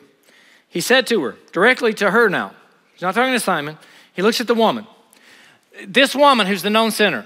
He 0.69 0.81
said 0.81 1.09
to 1.09 1.23
her, 1.25 1.37
directly 1.51 1.93
to 1.95 2.13
her 2.13 2.29
now, 2.29 2.53
he's 2.93 3.03
not 3.03 3.17
talking 3.17 3.33
to 3.33 3.41
Simon. 3.41 3.79
He 4.19 4.23
looks 4.23 4.41
at 4.41 4.49
the 4.49 4.55
woman. 4.55 4.85
This 5.87 6.13
woman 6.13 6.49
who's 6.49 6.63
the 6.63 6.71
known 6.71 6.91
sinner. 6.91 7.25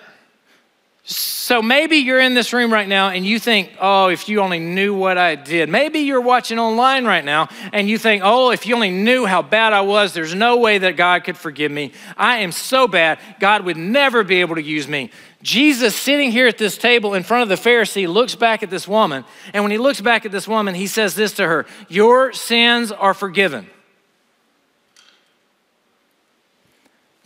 So 1.05 1.63
maybe 1.63 1.97
you're 1.97 2.21
in 2.21 2.35
this 2.35 2.53
room 2.53 2.71
right 2.71 2.87
now 2.87 3.09
and 3.09 3.25
you 3.25 3.39
think, 3.39 3.73
oh, 3.81 4.09
if 4.09 4.29
you 4.29 4.43
only 4.43 4.59
knew 4.59 4.95
what 4.95 5.17
I 5.17 5.37
did. 5.37 5.71
Maybe 5.71 6.01
you're 6.01 6.21
watching 6.21 6.59
online 6.59 7.07
right 7.07 7.25
now 7.25 7.49
and 7.73 7.89
you 7.89 7.97
think, 7.97 8.21
oh, 8.23 8.51
if 8.51 8.67
you 8.67 8.75
only 8.75 8.91
knew 8.91 9.25
how 9.25 9.41
bad 9.41 9.73
I 9.73 9.81
was, 9.81 10.13
there's 10.13 10.35
no 10.35 10.59
way 10.59 10.77
that 10.77 10.99
God 10.99 11.25
could 11.25 11.39
forgive 11.39 11.73
me. 11.73 11.93
I 12.15 12.41
am 12.41 12.53
so 12.53 12.87
bad, 12.87 13.19
God 13.41 13.65
would 13.65 13.79
never 13.79 14.23
be 14.23 14.43
able 14.43 14.57
to 14.57 14.63
use 14.63 14.87
me. 14.87 15.11
Jesus, 15.43 15.97
sitting 15.97 16.31
here 16.31 16.47
at 16.47 16.59
this 16.59 16.77
table 16.77 17.15
in 17.15 17.23
front 17.23 17.43
of 17.43 17.49
the 17.49 17.71
Pharisee, 17.71 18.07
looks 18.07 18.35
back 18.35 18.63
at 18.63 18.69
this 18.69 18.87
woman. 18.87 19.25
And 19.55 19.65
when 19.65 19.71
he 19.71 19.79
looks 19.79 20.03
back 20.03 20.27
at 20.27 20.31
this 20.31 20.47
woman, 20.47 20.75
he 20.75 20.87
says 20.87 21.15
this 21.15 21.33
to 21.37 21.47
her 21.47 21.65
Your 21.89 22.35
sins 22.35 22.93
are 22.93 23.15
forgiven. 23.15 23.67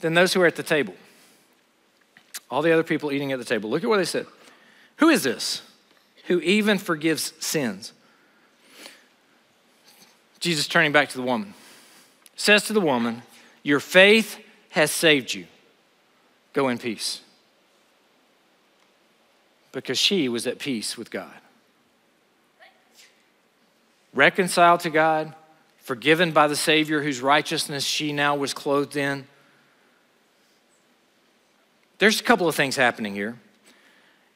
Than 0.01 0.15
those 0.15 0.33
who 0.33 0.41
are 0.43 0.47
at 0.47 0.57
the 0.57 0.63
table. 0.63 0.95
All 2.51 2.63
the 2.63 2.73
other 2.73 2.85
people 2.85 3.13
eating 3.13 3.33
at 3.33 3.39
the 3.39 3.45
table. 3.45 3.71
Look 3.71 3.83
at 3.83 3.91
what 3.91 3.97
they 3.97 4.05
said. 4.05 4.27
Who 4.97 5.09
is 5.09 5.23
this 5.23 5.63
who 6.27 6.41
even 6.41 6.79
forgives 6.79 7.33
sins? 7.39 7.93
Jesus 10.41 10.69
turning 10.69 10.93
back 10.93 11.09
to 11.11 11.17
the 11.17 11.23
woman 11.23 11.55
says 12.37 12.65
to 12.67 12.73
the 12.73 12.81
woman, 12.81 13.23
Your 13.63 13.81
faith 13.81 14.39
has 14.71 14.91
saved 14.91 15.35
you. 15.35 15.47
Go 16.53 16.69
in 16.69 16.79
peace. 16.79 17.23
Because 19.73 19.99
she 19.99 20.29
was 20.29 20.47
at 20.47 20.59
peace 20.59 20.97
with 20.97 21.11
God. 21.11 21.33
Reconciled 24.15 24.81
to 24.81 24.91
God, 24.91 25.35
forgiven 25.79 26.31
by 26.33 26.47
the 26.47 26.57
Savior 26.57 27.03
whose 27.03 27.21
righteousness 27.21 27.85
she 27.85 28.13
now 28.13 28.35
was 28.37 28.55
clothed 28.55 28.97
in 28.97 29.27
there's 31.99 32.21
a 32.21 32.25
couple 32.25 32.49
of 32.49 32.55
things 32.55 32.77
happening 32.77 33.15
here. 33.15 33.39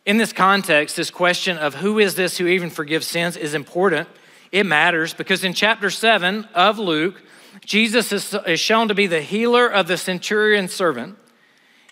In 0.07 0.17
this 0.17 0.33
context, 0.33 0.97
this 0.97 1.11
question 1.11 1.59
of 1.59 1.75
who 1.75 1.99
is 1.99 2.15
this 2.15 2.39
who 2.39 2.47
even 2.47 2.71
forgives 2.71 3.07
sins 3.07 3.37
is 3.37 3.55
important. 3.55 4.09
It 4.51 4.67
matters 4.67 5.15
because 5.15 5.45
in 5.45 5.53
chapter 5.53 5.91
7 5.91 6.49
of 6.55 6.79
Luke, 6.79 7.23
Jesus 7.65 8.13
is, 8.13 8.61
shown 8.61 8.89
to 8.89 8.95
be 8.95 9.07
the 9.07 9.21
healer 9.21 9.67
of 9.67 9.87
the 9.87 9.97
centurion's 9.97 10.73
servant. 10.73 11.17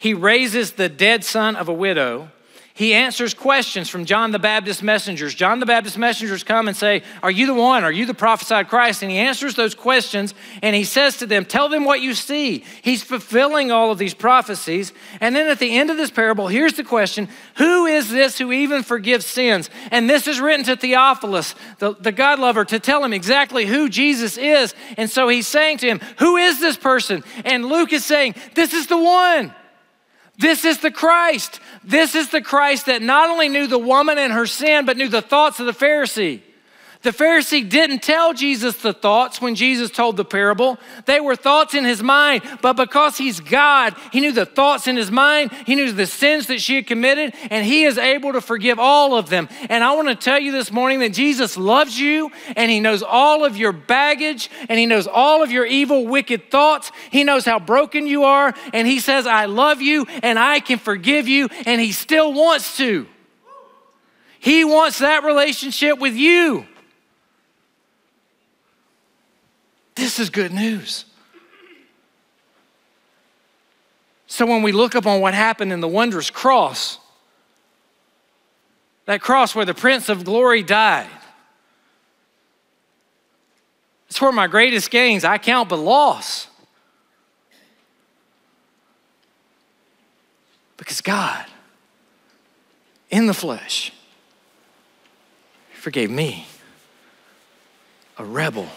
He 0.00 0.14
raises 0.14 0.72
the 0.72 0.88
dead 0.88 1.24
son 1.24 1.56
of 1.56 1.68
a 1.68 1.72
widow 1.72 2.30
he 2.78 2.94
answers 2.94 3.34
questions 3.34 3.88
from 3.88 4.04
John 4.04 4.30
the 4.30 4.38
Baptist 4.38 4.84
messengers. 4.84 5.34
John 5.34 5.58
the 5.58 5.66
Baptist 5.66 5.98
messengers 5.98 6.44
come 6.44 6.68
and 6.68 6.76
say, 6.76 7.02
Are 7.24 7.30
you 7.30 7.44
the 7.46 7.54
one? 7.54 7.82
Are 7.82 7.90
you 7.90 8.06
the 8.06 8.14
prophesied 8.14 8.68
Christ? 8.68 9.02
And 9.02 9.10
he 9.10 9.18
answers 9.18 9.56
those 9.56 9.74
questions 9.74 10.32
and 10.62 10.76
he 10.76 10.84
says 10.84 11.16
to 11.16 11.26
them, 11.26 11.44
Tell 11.44 11.68
them 11.68 11.84
what 11.84 12.02
you 12.02 12.14
see. 12.14 12.62
He's 12.82 13.02
fulfilling 13.02 13.72
all 13.72 13.90
of 13.90 13.98
these 13.98 14.14
prophecies. 14.14 14.92
And 15.20 15.34
then 15.34 15.48
at 15.48 15.58
the 15.58 15.76
end 15.76 15.90
of 15.90 15.96
this 15.96 16.12
parable, 16.12 16.46
here's 16.46 16.74
the 16.74 16.84
question 16.84 17.28
Who 17.56 17.86
is 17.86 18.10
this 18.10 18.38
who 18.38 18.52
even 18.52 18.84
forgives 18.84 19.26
sins? 19.26 19.70
And 19.90 20.08
this 20.08 20.28
is 20.28 20.38
written 20.38 20.64
to 20.66 20.76
Theophilus, 20.76 21.56
the, 21.80 21.96
the 21.96 22.12
God 22.12 22.38
lover, 22.38 22.64
to 22.64 22.78
tell 22.78 23.02
him 23.02 23.12
exactly 23.12 23.66
who 23.66 23.88
Jesus 23.88 24.38
is. 24.38 24.72
And 24.96 25.10
so 25.10 25.26
he's 25.26 25.48
saying 25.48 25.78
to 25.78 25.88
him, 25.88 26.00
Who 26.20 26.36
is 26.36 26.60
this 26.60 26.76
person? 26.76 27.24
And 27.44 27.66
Luke 27.66 27.92
is 27.92 28.04
saying, 28.04 28.36
This 28.54 28.72
is 28.72 28.86
the 28.86 28.98
one. 28.98 29.52
This 30.38 30.64
is 30.64 30.78
the 30.78 30.90
Christ. 30.90 31.60
This 31.82 32.14
is 32.14 32.30
the 32.30 32.40
Christ 32.40 32.86
that 32.86 33.02
not 33.02 33.28
only 33.28 33.48
knew 33.48 33.66
the 33.66 33.78
woman 33.78 34.18
and 34.18 34.32
her 34.32 34.46
sin, 34.46 34.86
but 34.86 34.96
knew 34.96 35.08
the 35.08 35.20
thoughts 35.20 35.58
of 35.58 35.66
the 35.66 35.72
Pharisee. 35.72 36.42
The 37.02 37.10
Pharisee 37.10 37.68
didn't 37.68 38.02
tell 38.02 38.34
Jesus 38.34 38.78
the 38.78 38.92
thoughts 38.92 39.40
when 39.40 39.54
Jesus 39.54 39.88
told 39.88 40.16
the 40.16 40.24
parable. 40.24 40.78
They 41.06 41.20
were 41.20 41.36
thoughts 41.36 41.74
in 41.74 41.84
his 41.84 42.02
mind, 42.02 42.42
but 42.60 42.72
because 42.72 43.16
he's 43.16 43.38
God, 43.38 43.94
he 44.10 44.18
knew 44.18 44.32
the 44.32 44.44
thoughts 44.44 44.88
in 44.88 44.96
his 44.96 45.08
mind. 45.08 45.52
He 45.64 45.76
knew 45.76 45.92
the 45.92 46.06
sins 46.06 46.48
that 46.48 46.60
she 46.60 46.74
had 46.74 46.88
committed, 46.88 47.34
and 47.50 47.64
he 47.64 47.84
is 47.84 47.98
able 47.98 48.32
to 48.32 48.40
forgive 48.40 48.80
all 48.80 49.16
of 49.16 49.30
them. 49.30 49.48
And 49.68 49.84
I 49.84 49.94
want 49.94 50.08
to 50.08 50.16
tell 50.16 50.40
you 50.40 50.50
this 50.50 50.72
morning 50.72 50.98
that 50.98 51.12
Jesus 51.12 51.56
loves 51.56 51.98
you, 52.00 52.32
and 52.56 52.68
he 52.68 52.80
knows 52.80 53.04
all 53.04 53.44
of 53.44 53.56
your 53.56 53.72
baggage, 53.72 54.50
and 54.68 54.76
he 54.76 54.86
knows 54.86 55.06
all 55.06 55.44
of 55.44 55.52
your 55.52 55.66
evil, 55.66 56.04
wicked 56.04 56.50
thoughts. 56.50 56.90
He 57.12 57.22
knows 57.22 57.44
how 57.44 57.60
broken 57.60 58.08
you 58.08 58.24
are, 58.24 58.52
and 58.72 58.88
he 58.88 58.98
says, 58.98 59.24
I 59.24 59.44
love 59.44 59.80
you, 59.80 60.04
and 60.24 60.36
I 60.36 60.58
can 60.58 60.80
forgive 60.80 61.28
you, 61.28 61.48
and 61.64 61.80
he 61.80 61.92
still 61.92 62.32
wants 62.32 62.76
to. 62.78 63.06
He 64.40 64.64
wants 64.64 64.98
that 64.98 65.22
relationship 65.22 66.00
with 66.00 66.14
you. 66.14 66.66
This 69.98 70.20
is 70.20 70.30
good 70.30 70.52
news. 70.52 71.04
So 74.28 74.46
when 74.46 74.62
we 74.62 74.70
look 74.70 74.94
upon 74.94 75.20
what 75.20 75.34
happened 75.34 75.72
in 75.72 75.80
the 75.80 75.88
wondrous 75.88 76.30
cross, 76.30 77.00
that 79.06 79.20
cross 79.20 79.56
where 79.56 79.64
the 79.64 79.74
Prince 79.74 80.08
of 80.08 80.24
Glory 80.24 80.62
died, 80.62 81.10
it's 84.08 84.20
where 84.20 84.30
my 84.30 84.46
greatest 84.46 84.88
gains 84.92 85.24
I 85.24 85.36
count 85.36 85.68
but 85.68 85.80
loss. 85.80 86.46
Because 90.76 91.00
God, 91.00 91.44
in 93.10 93.26
the 93.26 93.34
flesh, 93.34 93.92
forgave 95.72 96.08
me, 96.08 96.46
a 98.16 98.24
rebel 98.24 98.68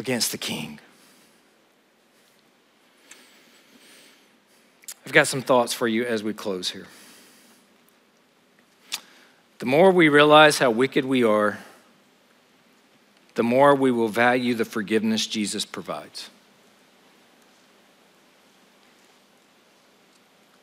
against 0.00 0.32
the 0.32 0.38
king. 0.38 0.80
I've 5.04 5.12
got 5.12 5.26
some 5.26 5.42
thoughts 5.42 5.74
for 5.74 5.86
you 5.86 6.04
as 6.04 6.22
we 6.22 6.32
close 6.32 6.70
here. 6.70 6.86
The 9.58 9.66
more 9.66 9.90
we 9.90 10.08
realize 10.08 10.58
how 10.58 10.70
wicked 10.70 11.04
we 11.04 11.22
are, 11.22 11.58
the 13.34 13.42
more 13.42 13.74
we 13.74 13.90
will 13.90 14.08
value 14.08 14.54
the 14.54 14.64
forgiveness 14.64 15.26
Jesus 15.26 15.66
provides. 15.66 16.30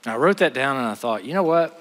I 0.05 0.15
wrote 0.15 0.37
that 0.37 0.55
down 0.55 0.77
and 0.77 0.87
I 0.87 0.95
thought, 0.95 1.25
you 1.25 1.35
know 1.35 1.43
what? 1.43 1.79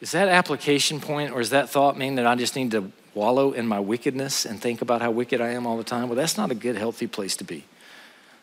Is 0.00 0.12
that 0.12 0.28
application 0.28 1.00
point 1.00 1.32
or 1.32 1.40
is 1.40 1.50
that 1.50 1.68
thought 1.68 1.98
mean 1.98 2.14
that 2.14 2.26
I 2.26 2.36
just 2.36 2.56
need 2.56 2.70
to 2.70 2.90
wallow 3.16 3.50
in 3.52 3.66
my 3.66 3.80
wickedness 3.80 4.44
and 4.44 4.60
think 4.60 4.82
about 4.82 5.02
how 5.02 5.10
wicked 5.10 5.40
I 5.40 5.48
am 5.48 5.66
all 5.66 5.76
the 5.76 5.82
time, 5.82 6.08
well, 6.08 6.16
that's 6.16 6.36
not 6.36 6.52
a 6.52 6.54
good, 6.54 6.76
healthy 6.76 7.08
place 7.08 7.34
to 7.36 7.44
be. 7.44 7.64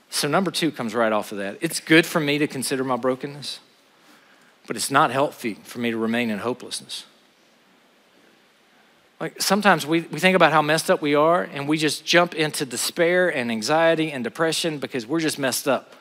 So, 0.09 0.27
number 0.27 0.51
two 0.51 0.71
comes 0.71 0.93
right 0.93 1.11
off 1.11 1.31
of 1.31 1.37
that. 1.37 1.57
It's 1.61 1.79
good 1.79 2.05
for 2.05 2.19
me 2.19 2.37
to 2.39 2.47
consider 2.47 2.83
my 2.83 2.97
brokenness, 2.97 3.59
but 4.67 4.75
it's 4.75 4.91
not 4.91 5.11
healthy 5.11 5.55
for 5.63 5.79
me 5.79 5.91
to 5.91 5.97
remain 5.97 6.29
in 6.29 6.39
hopelessness. 6.39 7.05
Like 9.23 9.41
sometimes 9.41 9.87
we, 9.87 10.01
we 10.01 10.19
think 10.19 10.35
about 10.35 10.51
how 10.51 10.61
messed 10.61 10.91
up 10.91 11.01
we 11.01 11.15
are 11.15 11.43
and 11.43 11.65
we 11.65 11.77
just 11.77 12.03
jump 12.05 12.35
into 12.35 12.65
despair 12.65 13.33
and 13.33 13.49
anxiety 13.49 14.11
and 14.11 14.21
depression 14.21 14.79
because 14.79 15.07
we're 15.07 15.21
just 15.21 15.39
messed 15.39 15.65
up. 15.65 15.95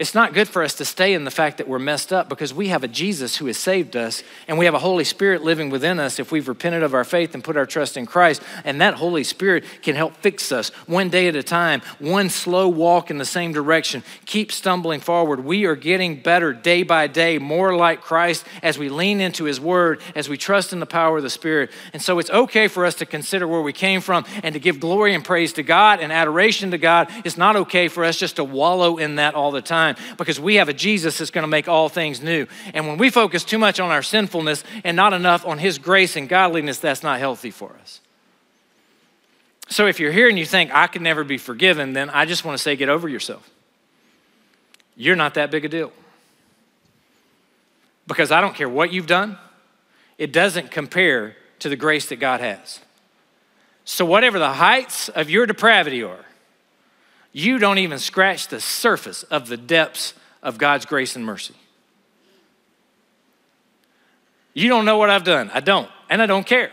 It's 0.00 0.14
not 0.14 0.32
good 0.32 0.48
for 0.48 0.62
us 0.62 0.72
to 0.76 0.86
stay 0.86 1.12
in 1.12 1.24
the 1.24 1.30
fact 1.30 1.58
that 1.58 1.68
we're 1.68 1.78
messed 1.78 2.10
up 2.10 2.30
because 2.30 2.54
we 2.54 2.68
have 2.68 2.82
a 2.82 2.88
Jesus 2.88 3.36
who 3.36 3.44
has 3.48 3.58
saved 3.58 3.94
us 3.96 4.22
and 4.48 4.56
we 4.56 4.64
have 4.64 4.72
a 4.72 4.78
Holy 4.78 5.04
Spirit 5.04 5.42
living 5.42 5.68
within 5.68 6.00
us 6.00 6.18
if 6.18 6.32
we've 6.32 6.48
repented 6.48 6.82
of 6.82 6.94
our 6.94 7.04
faith 7.04 7.34
and 7.34 7.44
put 7.44 7.54
our 7.54 7.66
trust 7.66 7.98
in 7.98 8.06
Christ. 8.06 8.40
And 8.64 8.80
that 8.80 8.94
Holy 8.94 9.24
Spirit 9.24 9.62
can 9.82 9.96
help 9.96 10.16
fix 10.16 10.52
us 10.52 10.70
one 10.86 11.10
day 11.10 11.28
at 11.28 11.36
a 11.36 11.42
time, 11.42 11.82
one 11.98 12.30
slow 12.30 12.66
walk 12.66 13.10
in 13.10 13.18
the 13.18 13.26
same 13.26 13.52
direction. 13.52 14.02
Keep 14.24 14.52
stumbling 14.52 15.00
forward. 15.00 15.44
We 15.44 15.66
are 15.66 15.76
getting 15.76 16.22
better 16.22 16.54
day 16.54 16.82
by 16.82 17.06
day, 17.06 17.36
more 17.36 17.76
like 17.76 18.00
Christ 18.00 18.46
as 18.62 18.78
we 18.78 18.88
lean 18.88 19.20
into 19.20 19.44
His 19.44 19.60
Word, 19.60 20.00
as 20.14 20.30
we 20.30 20.38
trust 20.38 20.72
in 20.72 20.80
the 20.80 20.86
power 20.86 21.18
of 21.18 21.22
the 21.22 21.28
Spirit. 21.28 21.72
And 21.92 22.00
so 22.00 22.18
it's 22.18 22.30
okay 22.30 22.68
for 22.68 22.86
us 22.86 22.94
to 22.94 23.04
consider 23.04 23.46
where 23.46 23.60
we 23.60 23.74
came 23.74 24.00
from 24.00 24.24
and 24.42 24.54
to 24.54 24.60
give 24.60 24.80
glory 24.80 25.14
and 25.14 25.22
praise 25.22 25.52
to 25.52 25.62
God 25.62 26.00
and 26.00 26.10
adoration 26.10 26.70
to 26.70 26.78
God. 26.78 27.10
It's 27.22 27.36
not 27.36 27.54
okay 27.56 27.88
for 27.88 28.02
us 28.02 28.16
just 28.16 28.36
to 28.36 28.44
wallow 28.44 28.96
in 28.96 29.16
that 29.16 29.34
all 29.34 29.50
the 29.50 29.60
time 29.60 29.89
time 29.94 30.16
because 30.16 30.40
we 30.40 30.56
have 30.56 30.68
a 30.68 30.72
Jesus 30.72 31.18
that's 31.18 31.30
going 31.30 31.42
to 31.42 31.48
make 31.48 31.68
all 31.68 31.88
things 31.88 32.22
new. 32.22 32.46
And 32.74 32.86
when 32.86 32.98
we 32.98 33.10
focus 33.10 33.44
too 33.44 33.58
much 33.58 33.80
on 33.80 33.90
our 33.90 34.02
sinfulness 34.02 34.64
and 34.84 34.96
not 34.96 35.12
enough 35.12 35.46
on 35.46 35.58
His 35.58 35.78
grace 35.78 36.16
and 36.16 36.28
godliness, 36.28 36.78
that's 36.78 37.02
not 37.02 37.18
healthy 37.18 37.50
for 37.50 37.74
us. 37.80 38.00
So 39.68 39.86
if 39.86 40.00
you're 40.00 40.12
here 40.12 40.28
and 40.28 40.38
you 40.38 40.46
think, 40.46 40.74
I 40.74 40.88
can 40.88 41.02
never 41.02 41.22
be 41.22 41.38
forgiven, 41.38 41.92
then 41.92 42.10
I 42.10 42.26
just 42.26 42.44
want 42.44 42.58
to 42.58 42.62
say, 42.62 42.74
get 42.74 42.88
over 42.88 43.08
yourself. 43.08 43.48
You're 44.96 45.16
not 45.16 45.34
that 45.34 45.50
big 45.50 45.64
a 45.64 45.68
deal. 45.68 45.92
Because 48.06 48.32
I 48.32 48.40
don't 48.40 48.54
care 48.54 48.68
what 48.68 48.92
you've 48.92 49.06
done, 49.06 49.38
it 50.18 50.32
doesn't 50.32 50.70
compare 50.72 51.36
to 51.60 51.68
the 51.68 51.76
grace 51.76 52.08
that 52.08 52.16
God 52.16 52.40
has. 52.40 52.80
So, 53.84 54.04
whatever 54.04 54.38
the 54.38 54.52
heights 54.52 55.08
of 55.08 55.30
your 55.30 55.46
depravity 55.46 56.02
are, 56.02 56.24
you 57.32 57.58
don't 57.58 57.78
even 57.78 57.98
scratch 57.98 58.48
the 58.48 58.60
surface 58.60 59.22
of 59.24 59.48
the 59.48 59.56
depths 59.56 60.14
of 60.42 60.58
God's 60.58 60.84
grace 60.86 61.16
and 61.16 61.24
mercy. 61.24 61.54
You 64.52 64.68
don't 64.68 64.84
know 64.84 64.98
what 64.98 65.10
I've 65.10 65.24
done. 65.24 65.50
I 65.54 65.60
don't, 65.60 65.88
and 66.08 66.20
I 66.20 66.26
don't 66.26 66.46
care. 66.46 66.72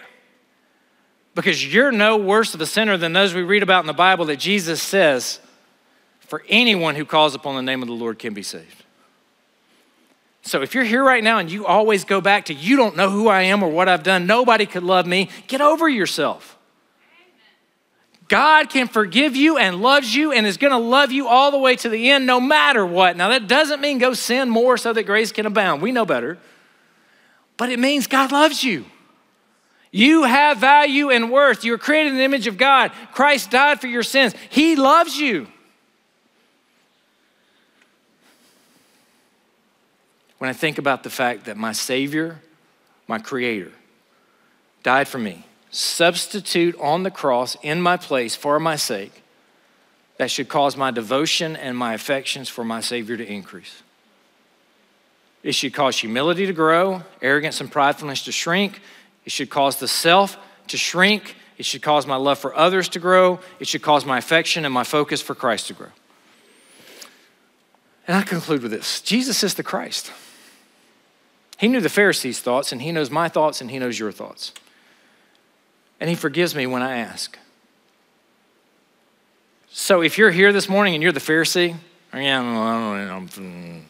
Because 1.36 1.72
you're 1.72 1.92
no 1.92 2.18
worse 2.18 2.56
of 2.56 2.62
a 2.62 2.66
sinner 2.66 2.98
than 2.98 3.14
those 3.14 3.34
we 3.34 3.44
read 3.44 3.62
about 3.62 3.82
in 3.82 3.88
the 3.88 3.94
Bible 3.94 4.26
that 4.26 4.38
Jesus 4.38 4.82
says, 4.82 5.40
for 6.22 6.44
anyone 6.50 6.96
who 6.96 7.06
calls 7.06 7.36
upon 7.36 7.56
the 7.56 7.62
name 7.62 7.82
of 7.82 7.88
the 7.88 7.94
Lord 7.94 8.18
can 8.18 8.34
be 8.34 8.44
saved. 8.44 8.84
So 10.42 10.62
if 10.62 10.74
you're 10.74 10.84
here 10.84 11.04
right 11.04 11.24
now 11.24 11.38
and 11.38 11.52
you 11.52 11.66
always 11.66 12.04
go 12.04 12.22
back 12.22 12.46
to, 12.46 12.54
you 12.54 12.78
don't 12.78 12.96
know 12.96 13.10
who 13.10 13.28
I 13.28 13.44
am 13.44 13.62
or 13.62 13.70
what 13.70 13.88
I've 13.88 14.04
done, 14.04 14.26
nobody 14.26 14.66
could 14.66 14.84
love 14.84 15.06
me, 15.06 15.30
get 15.48 15.62
over 15.62 15.88
yourself. 15.88 16.57
God 18.28 18.70
can 18.70 18.88
forgive 18.88 19.36
you 19.36 19.58
and 19.58 19.82
loves 19.82 20.14
you 20.14 20.32
and 20.32 20.46
is 20.46 20.58
going 20.58 20.72
to 20.72 20.78
love 20.78 21.12
you 21.12 21.28
all 21.28 21.52
the 21.52 21.58
way 21.58 21.76
to 21.78 21.90
the 21.90 22.10
end, 22.10 22.26
no 22.26 22.40
matter 22.40 22.86
what. 22.86 23.16
Now, 23.16 23.30
that 23.30 23.48
doesn't 23.48 23.80
mean 23.80 24.00
go 24.00 24.14
sin 24.14 24.50
more 24.50 24.78
so 24.78 24.92
that 24.94 25.04
grace 25.04 25.32
can 25.32 25.46
abound. 25.46 25.82
We 25.82 25.92
know 25.92 26.06
better. 26.06 26.38
But 27.56 27.70
it 27.70 27.80
means 27.80 28.08
God 28.08 28.32
loves 28.32 28.64
you. 28.64 28.86
You 29.92 30.24
have 30.24 30.58
value 30.58 31.10
and 31.10 31.32
worth. 31.32 31.64
You 31.64 31.74
are 31.74 31.78
created 31.78 32.12
in 32.12 32.18
the 32.18 32.24
image 32.24 32.48
of 32.48 32.58
God. 32.58 32.92
Christ 33.14 33.50
died 33.50 33.80
for 33.80 33.88
your 33.88 34.04
sins. 34.04 34.34
He 34.50 34.76
loves 34.76 35.18
you. 35.18 35.48
When 40.38 40.50
I 40.50 40.54
think 40.54 40.78
about 40.78 41.04
the 41.04 41.10
fact 41.10 41.46
that 41.46 41.58
my 41.58 41.72
Savior, 41.72 42.40
my 43.08 43.18
Creator, 43.18 43.72
died 44.84 45.08
for 45.08 45.18
me, 45.18 45.46
substitute 45.70 46.76
on 46.80 47.04
the 47.04 47.12
cross 47.12 47.58
in 47.62 47.82
my 47.82 47.98
place 47.98 48.36
for 48.36 48.60
my 48.60 48.76
sake, 48.76 49.24
that 50.18 50.32
should 50.32 50.50
cause 50.50 50.76
my 50.76 50.92
devotion 50.92 51.56
and 51.56 51.78
my 51.78 51.94
affections 51.94 52.50
for 52.50 52.64
my 52.64 52.80
Savior 52.80 53.18
to 53.18 53.26
increase. 53.26 53.84
It 55.44 55.54
should 55.54 55.74
cause 55.74 55.98
humility 55.98 56.46
to 56.46 56.54
grow, 56.54 57.04
arrogance 57.22 57.62
and 57.62 57.72
pridefulness 57.72 58.26
to 58.26 58.32
shrink. 58.32 58.82
It 59.26 59.32
should 59.32 59.50
cause 59.50 59.78
the 59.78 59.88
self 59.88 60.38
to 60.68 60.78
shrink. 60.78 61.36
It 61.58 61.66
should 61.66 61.82
cause 61.82 62.08
my 62.08 62.16
love 62.16 62.40
for 62.40 62.56
others 62.56 62.90
to 62.90 63.00
grow. 63.00 63.40
It 63.60 63.68
should 63.68 63.82
cause 63.82 64.06
my 64.06 64.18
affection 64.18 64.66
and 64.66 64.74
my 64.74 64.84
focus 64.84 65.22
for 65.22 65.36
Christ 65.36 65.68
to 65.68 65.74
grow. 65.74 65.90
And 68.08 68.18
I 68.18 68.24
conclude 68.24 68.64
with 68.64 68.72
this 68.72 69.02
Jesus 69.02 69.44
is 69.44 69.54
the 69.54 69.64
Christ. 69.64 70.12
He 71.58 71.68
knew 71.68 71.82
the 71.82 71.90
Pharisees' 71.90 72.40
thoughts, 72.40 72.72
and 72.72 72.82
He 72.82 72.92
knows 72.92 73.10
my 73.10 73.30
thoughts, 73.30 73.62
and 73.62 73.72
He 73.72 73.80
knows 73.80 73.98
your 73.98 74.12
thoughts 74.12 74.54
and 76.00 76.10
He 76.10 76.16
forgives 76.16 76.56
me 76.56 76.68
when 76.68 76.82
I 76.82 76.98
ask. 76.98 77.38
So 79.70 80.02
if 80.02 80.18
you're 80.18 80.32
here 80.32 80.52
this 80.52 80.68
morning 80.68 80.96
and 80.96 81.04
you're 81.04 81.12
the 81.12 81.20
Pharisee, 81.20 81.76
oh, 82.14 82.18
don't 82.18 83.08
know, 83.08 83.44
mm, 83.44 83.82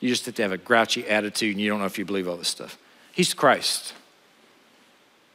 you 0.00 0.08
just 0.08 0.26
have 0.26 0.34
to 0.34 0.42
have 0.42 0.52
a 0.52 0.58
grouchy 0.58 1.08
attitude 1.08 1.52
and 1.52 1.60
you 1.60 1.70
don't 1.70 1.80
know 1.80 1.86
if 1.86 1.98
you 1.98 2.04
believe 2.04 2.28
all 2.28 2.36
this 2.36 2.48
stuff. 2.48 2.78
He's 3.12 3.34
Christ. 3.34 3.94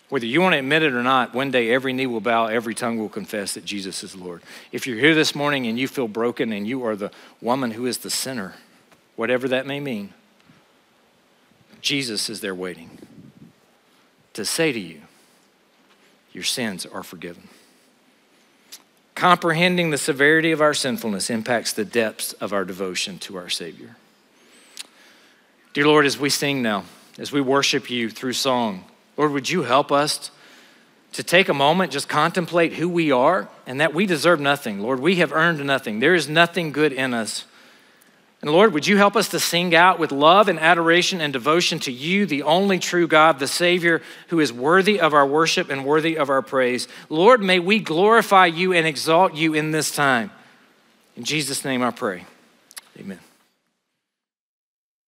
Whether 0.10 0.28
you 0.28 0.42
want 0.42 0.54
to 0.54 0.60
admit 0.60 0.84
it 0.84 0.94
or 0.94 1.02
not, 1.02 1.34
one 1.34 1.50
day 1.50 1.74
every 1.74 1.92
knee 1.92 2.06
will 2.06 2.22
bow, 2.22 2.46
every 2.46 2.76
tongue 2.76 3.00
will 3.00 3.10
confess 3.10 3.56
that 3.56 3.66
Jesus 3.66 4.04
is 4.04 4.16
Lord. 4.16 4.44
If 4.72 4.86
you're 4.86 5.00
here 5.00 5.16
this 5.16 5.34
morning 5.34 5.66
and 5.66 5.80
you 5.80 5.88
feel 5.88 6.08
broken 6.08 6.54
and 6.54 6.68
you 6.68 6.86
are 6.86 6.96
the 6.96 7.10
woman 7.42 7.72
who 7.72 7.88
is 7.88 7.98
the 7.98 8.12
sinner, 8.12 8.54
whatever 9.16 9.48
that 9.48 9.66
may 9.66 9.80
mean, 9.80 10.14
Jesus 11.82 12.30
is 12.30 12.42
there 12.42 12.54
waiting 12.54 13.00
to 14.34 14.46
say 14.46 14.72
to 14.72 14.80
you, 14.80 15.02
your 16.34 16.44
sins 16.44 16.86
are 16.86 17.04
forgiven. 17.04 17.48
Comprehending 19.16 19.92
the 19.92 19.98
severity 19.98 20.52
of 20.52 20.62
our 20.62 20.74
sinfulness 20.74 21.30
impacts 21.30 21.72
the 21.74 21.86
depths 21.86 22.34
of 22.34 22.52
our 22.52 22.66
devotion 22.66 23.20
to 23.20 23.38
our 23.38 23.50
Savior. 23.50 23.96
Dear 25.74 25.88
Lord, 25.88 26.06
as 26.06 26.18
we 26.18 26.30
sing 26.30 26.62
now, 26.62 26.86
as 27.18 27.32
we 27.32 27.42
worship 27.42 27.90
you 27.90 28.10
through 28.10 28.34
song, 28.34 28.86
Lord, 29.18 29.32
would 29.32 29.50
you 29.50 29.64
help 29.64 29.92
us 29.92 30.32
to 31.14 31.24
take 31.24 31.48
a 31.48 31.54
moment, 31.54 31.92
just 31.92 32.10
contemplate 32.10 32.74
who 32.74 32.90
we 32.90 33.12
are 33.12 33.48
and 33.66 33.80
that 33.80 33.94
we 33.94 34.06
deserve 34.06 34.40
nothing. 34.40 34.80
Lord, 34.80 35.00
we 35.00 35.18
have 35.18 35.32
earned 35.32 35.64
nothing. 35.64 36.00
There 36.00 36.16
is 36.16 36.28
nothing 36.28 36.72
good 36.72 36.92
in 36.92 37.14
us. 37.14 37.46
And 38.44 38.52
Lord, 38.52 38.74
would 38.74 38.86
you 38.86 38.98
help 38.98 39.16
us 39.16 39.30
to 39.30 39.40
sing 39.40 39.74
out 39.74 40.00
with 40.00 40.12
love 40.12 40.50
and 40.50 40.60
adoration 40.60 41.22
and 41.22 41.32
devotion 41.32 41.80
to 41.80 41.94
you, 41.94 42.26
the 42.26 42.44
only 42.44 42.78
true 42.78 43.08
God, 43.08 43.40
the 43.40 43.48
Savior, 43.48 44.02
who 44.28 44.42
is 44.42 44.52
worthy 44.52 45.00
of 45.00 45.14
our 45.14 45.26
worship 45.26 45.70
and 45.70 45.86
worthy 45.86 46.18
of 46.18 46.30
our 46.30 46.42
praise. 46.42 46.90
Lord, 47.08 47.42
may 47.42 47.60
we 47.60 47.80
glorify 47.80 48.48
you 48.48 48.74
and 48.74 48.86
exalt 48.86 49.34
you 49.34 49.54
in 49.54 49.72
this 49.72 49.96
time. 49.96 50.30
In 51.16 51.24
Jesus' 51.24 51.64
name 51.64 51.82
I 51.82 51.92
pray. 51.92 52.26
Amen. 53.00 53.20